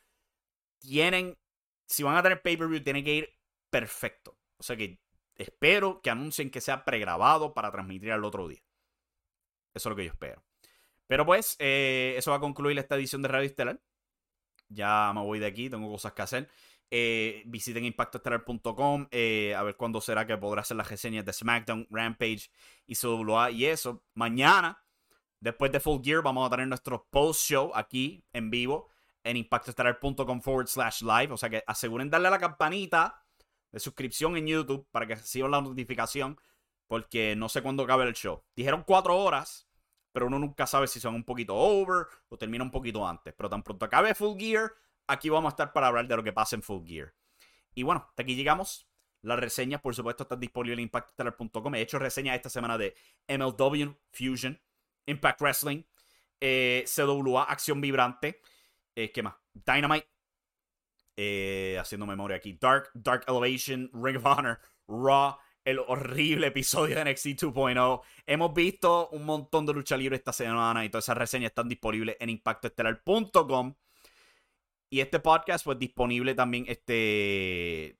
Tienen, 0.79 1.37
si 1.85 2.03
van 2.03 2.17
a 2.17 2.23
tener 2.23 2.41
pay-per-view, 2.41 2.83
tienen 2.83 3.03
que 3.03 3.13
ir 3.13 3.29
perfecto. 3.69 4.37
O 4.57 4.63
sea 4.63 4.75
que 4.75 4.99
espero 5.35 6.01
que 6.01 6.09
anuncien 6.09 6.49
que 6.49 6.61
sea 6.61 6.85
pregrabado 6.85 7.53
para 7.53 7.71
transmitir 7.71 8.11
al 8.11 8.23
otro 8.23 8.47
día. 8.47 8.63
Eso 9.73 9.89
es 9.89 9.91
lo 9.91 9.95
que 9.95 10.05
yo 10.05 10.11
espero. 10.11 10.43
Pero 11.07 11.25
pues, 11.25 11.55
eh, 11.59 12.15
eso 12.17 12.31
va 12.31 12.37
a 12.37 12.41
concluir 12.41 12.77
esta 12.77 12.95
edición 12.95 13.21
de 13.21 13.27
Radio 13.27 13.47
Estelar. 13.47 13.81
Ya 14.73 15.11
me 15.13 15.21
voy 15.21 15.39
de 15.39 15.45
aquí, 15.45 15.69
tengo 15.69 15.89
cosas 15.89 16.13
que 16.13 16.21
hacer. 16.21 16.49
Eh, 16.95 17.41
visiten 17.47 17.85
impactoestelar.com 17.85 19.07
eh, 19.09 19.55
a 19.55 19.63
ver 19.63 19.75
cuándo 19.75 19.99
será 19.99 20.27
que 20.27 20.37
podrá 20.37 20.61
hacer 20.61 20.77
las 20.77 20.89
reseñas 20.89 21.25
de 21.25 21.33
SmackDown, 21.33 21.87
Rampage 21.89 22.51
y 22.85 22.95
CWA 22.95 23.49
y 23.51 23.65
eso. 23.65 24.03
Mañana, 24.13 24.83
después 25.39 25.71
de 25.71 25.79
Full 25.79 26.01
Gear, 26.03 26.21
vamos 26.21 26.45
a 26.45 26.51
tener 26.51 26.67
nuestro 26.67 27.07
post-show 27.09 27.71
aquí 27.73 28.23
en 28.31 28.51
vivo 28.51 28.89
en 29.23 29.37
impactoestelar.com 29.37 30.41
forward 30.41 30.67
slash 30.67 31.01
live. 31.01 31.33
O 31.33 31.37
sea 31.37 31.49
que 31.49 31.63
aseguren 31.65 32.09
darle 32.09 32.27
a 32.27 32.31
la 32.31 32.39
campanita 32.39 33.23
de 33.71 33.79
suscripción 33.79 34.37
en 34.37 34.45
YouTube 34.45 34.87
para 34.91 35.07
que 35.07 35.15
reciban 35.15 35.51
la 35.51 35.61
notificación 35.61 36.37
porque 36.87 37.35
no 37.35 37.49
sé 37.49 37.63
cuándo 37.63 37.83
acabe 37.83 38.05
el 38.05 38.13
show. 38.13 38.43
Dijeron 38.55 38.83
cuatro 38.85 39.17
horas, 39.17 39.67
pero 40.13 40.27
uno 40.27 40.39
nunca 40.39 40.65
sabe 40.65 40.87
si 40.87 41.01
son 41.01 41.15
un 41.15 41.23
poquito 41.25 41.55
over 41.55 42.05
o 42.29 42.37
termina 42.37 42.63
un 42.63 42.71
poquito 42.71 43.05
antes. 43.05 43.33
Pero 43.33 43.49
tan 43.49 43.63
pronto 43.63 43.85
acabe 43.85 44.15
Full 44.15 44.39
Gear, 44.39 44.71
aquí 45.07 45.27
vamos 45.27 45.49
a 45.49 45.53
estar 45.53 45.73
para 45.73 45.87
hablar 45.87 46.07
de 46.07 46.15
lo 46.15 46.23
que 46.23 46.31
pasa 46.31 46.55
en 46.55 46.61
Full 46.61 46.85
Gear. 46.87 47.13
Y 47.73 47.83
bueno, 47.83 48.05
hasta 48.07 48.21
aquí 48.21 48.35
llegamos. 48.35 48.87
Las 49.23 49.39
reseñas, 49.39 49.81
por 49.81 49.95
supuesto, 49.95 50.23
están 50.23 50.39
disponibles 50.39 50.77
en 50.77 50.83
impactstellar.com. 50.83 51.75
He 51.75 51.81
hecho 51.81 51.97
reseñas 51.97 52.35
esta 52.35 52.49
semana 52.49 52.77
de 52.77 52.93
MLW 53.27 53.95
Fusion, 54.11 54.61
Impact 55.05 55.41
Wrestling, 55.41 55.83
eh, 56.39 56.83
CWA, 56.85 57.43
Acción 57.43 57.81
Vibrante. 57.81 58.41
Eh, 58.95 59.11
¿Qué 59.11 59.23
más? 59.23 59.35
Dynamite. 59.53 60.07
Eh, 61.15 61.77
haciendo 61.79 62.05
memoria 62.05 62.37
aquí. 62.37 62.53
Dark, 62.59 62.91
Dark 62.93 63.23
Elevation, 63.27 63.89
Ring 63.93 64.17
of 64.17 64.25
Honor, 64.25 64.59
Raw, 64.87 65.37
el 65.65 65.79
horrible 65.79 66.47
episodio 66.47 66.95
de 66.95 67.11
NXT 67.11 67.27
2.0. 67.43 68.01
Hemos 68.25 68.53
visto 68.53 69.09
un 69.09 69.25
montón 69.25 69.65
de 69.65 69.73
lucha 69.73 69.97
libre 69.97 70.15
esta 70.17 70.33
semana 70.33 70.83
y 70.85 70.89
todas 70.89 71.05
esas 71.05 71.17
reseñas 71.17 71.51
están 71.51 71.69
disponibles 71.69 72.17
en 72.19 72.29
impactoestelar.com. 72.29 73.75
Y 74.89 74.99
este 74.99 75.19
podcast, 75.19 75.65
pues 75.65 75.79
disponible 75.79 76.35
también. 76.35 76.65
Este. 76.67 77.97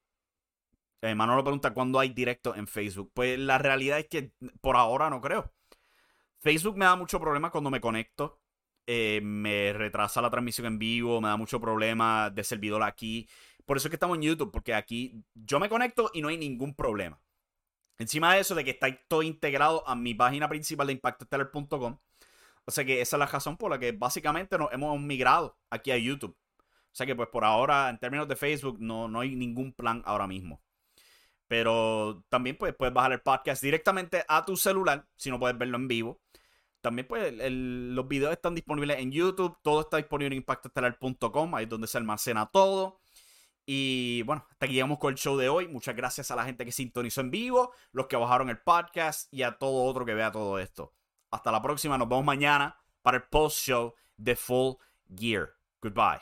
Eh, 1.01 1.15
Manolo 1.15 1.43
pregunta 1.43 1.73
cuándo 1.73 1.99
hay 1.99 2.09
directo 2.09 2.55
en 2.55 2.67
Facebook. 2.67 3.11
Pues 3.13 3.39
la 3.39 3.57
realidad 3.57 3.99
es 3.99 4.07
que 4.07 4.31
por 4.61 4.77
ahora 4.77 5.09
no 5.09 5.19
creo. 5.19 5.51
Facebook 6.39 6.77
me 6.77 6.85
da 6.85 6.95
mucho 6.95 7.19
problema 7.19 7.49
cuando 7.49 7.71
me 7.71 7.81
conecto. 7.81 8.39
Eh, 8.85 9.21
me 9.23 9.73
retrasa 9.73 10.21
la 10.21 10.29
transmisión 10.29 10.67
en 10.67 10.77
vivo, 10.77 11.21
me 11.21 11.29
da 11.29 11.37
mucho 11.37 11.59
problema 11.59 12.29
de 12.29 12.43
servidor 12.43 12.83
aquí. 12.83 13.27
Por 13.65 13.77
eso 13.77 13.87
es 13.87 13.89
que 13.89 13.95
estamos 13.95 14.17
en 14.17 14.23
YouTube, 14.23 14.51
porque 14.51 14.73
aquí 14.73 15.23
yo 15.33 15.59
me 15.59 15.69
conecto 15.69 16.11
y 16.13 16.21
no 16.21 16.27
hay 16.27 16.37
ningún 16.37 16.75
problema. 16.75 17.19
Encima 17.97 18.33
de 18.33 18.41
eso, 18.41 18.55
de 18.55 18.63
que 18.63 18.71
está 18.71 18.87
todo 19.07 19.23
integrado 19.23 19.87
a 19.87 19.95
mi 19.95 20.13
página 20.13 20.49
principal 20.49 20.87
de 20.87 20.93
impactostellar.com. 20.93 21.97
O 22.65 22.71
sea 22.71 22.85
que 22.85 23.01
esa 23.01 23.17
es 23.17 23.19
la 23.19 23.25
razón 23.25 23.57
por 23.57 23.71
la 23.71 23.79
que 23.79 23.91
básicamente 23.91 24.57
nos 24.57 24.71
hemos 24.71 24.99
migrado 24.99 25.57
aquí 25.69 25.91
a 25.91 25.97
YouTube. 25.97 26.35
O 26.57 26.95
sea 26.95 27.05
que 27.05 27.15
pues 27.15 27.29
por 27.29 27.43
ahora, 27.43 27.89
en 27.89 27.99
términos 27.99 28.27
de 28.27 28.35
Facebook, 28.35 28.77
no, 28.79 29.07
no 29.07 29.19
hay 29.19 29.35
ningún 29.35 29.73
plan 29.73 30.01
ahora 30.05 30.27
mismo. 30.27 30.61
Pero 31.47 32.23
también 32.29 32.57
pues, 32.57 32.73
puedes 32.75 32.93
bajar 32.93 33.13
el 33.13 33.21
podcast 33.21 33.61
directamente 33.61 34.23
a 34.27 34.45
tu 34.45 34.55
celular, 34.55 35.07
si 35.15 35.29
no 35.29 35.39
puedes 35.39 35.57
verlo 35.57 35.77
en 35.77 35.87
vivo. 35.87 36.21
También 36.81 37.07
pues 37.07 37.33
los 37.33 38.07
videos 38.07 38.33
están 38.33 38.55
disponibles 38.55 38.99
en 38.99 39.11
YouTube, 39.11 39.57
todo 39.61 39.81
está 39.81 39.97
disponible 39.97 40.35
en 40.35 40.41
impactoestelar.com, 40.41 41.55
ahí 41.55 41.63
es 41.63 41.69
donde 41.69 41.87
se 41.87 41.97
almacena 41.97 42.47
todo. 42.47 42.99
Y 43.65 44.23
bueno, 44.23 44.45
hasta 44.49 44.65
aquí 44.65 44.73
llegamos 44.73 44.99
con 44.99 45.13
el 45.13 45.17
show 45.17 45.37
de 45.37 45.49
hoy. 45.49 45.67
Muchas 45.67 45.95
gracias 45.95 46.31
a 46.31 46.35
la 46.35 46.43
gente 46.43 46.65
que 46.65 46.71
sintonizó 46.71 47.21
en 47.21 47.31
vivo, 47.31 47.71
los 47.91 48.07
que 48.07 48.15
bajaron 48.15 48.49
el 48.49 48.59
podcast 48.59 49.33
y 49.33 49.43
a 49.43 49.57
todo 49.57 49.83
otro 49.83 50.05
que 50.05 50.13
vea 50.13 50.31
todo 50.31 50.59
esto. 50.59 50.93
Hasta 51.31 51.51
la 51.51 51.61
próxima, 51.61 51.97
nos 51.97 52.09
vemos 52.09 52.25
mañana 52.25 52.77
para 53.01 53.17
el 53.17 53.23
post 53.23 53.57
show 53.59 53.93
de 54.17 54.35
Full 54.35 54.75
Gear. 55.15 55.53
Goodbye. 55.81 56.21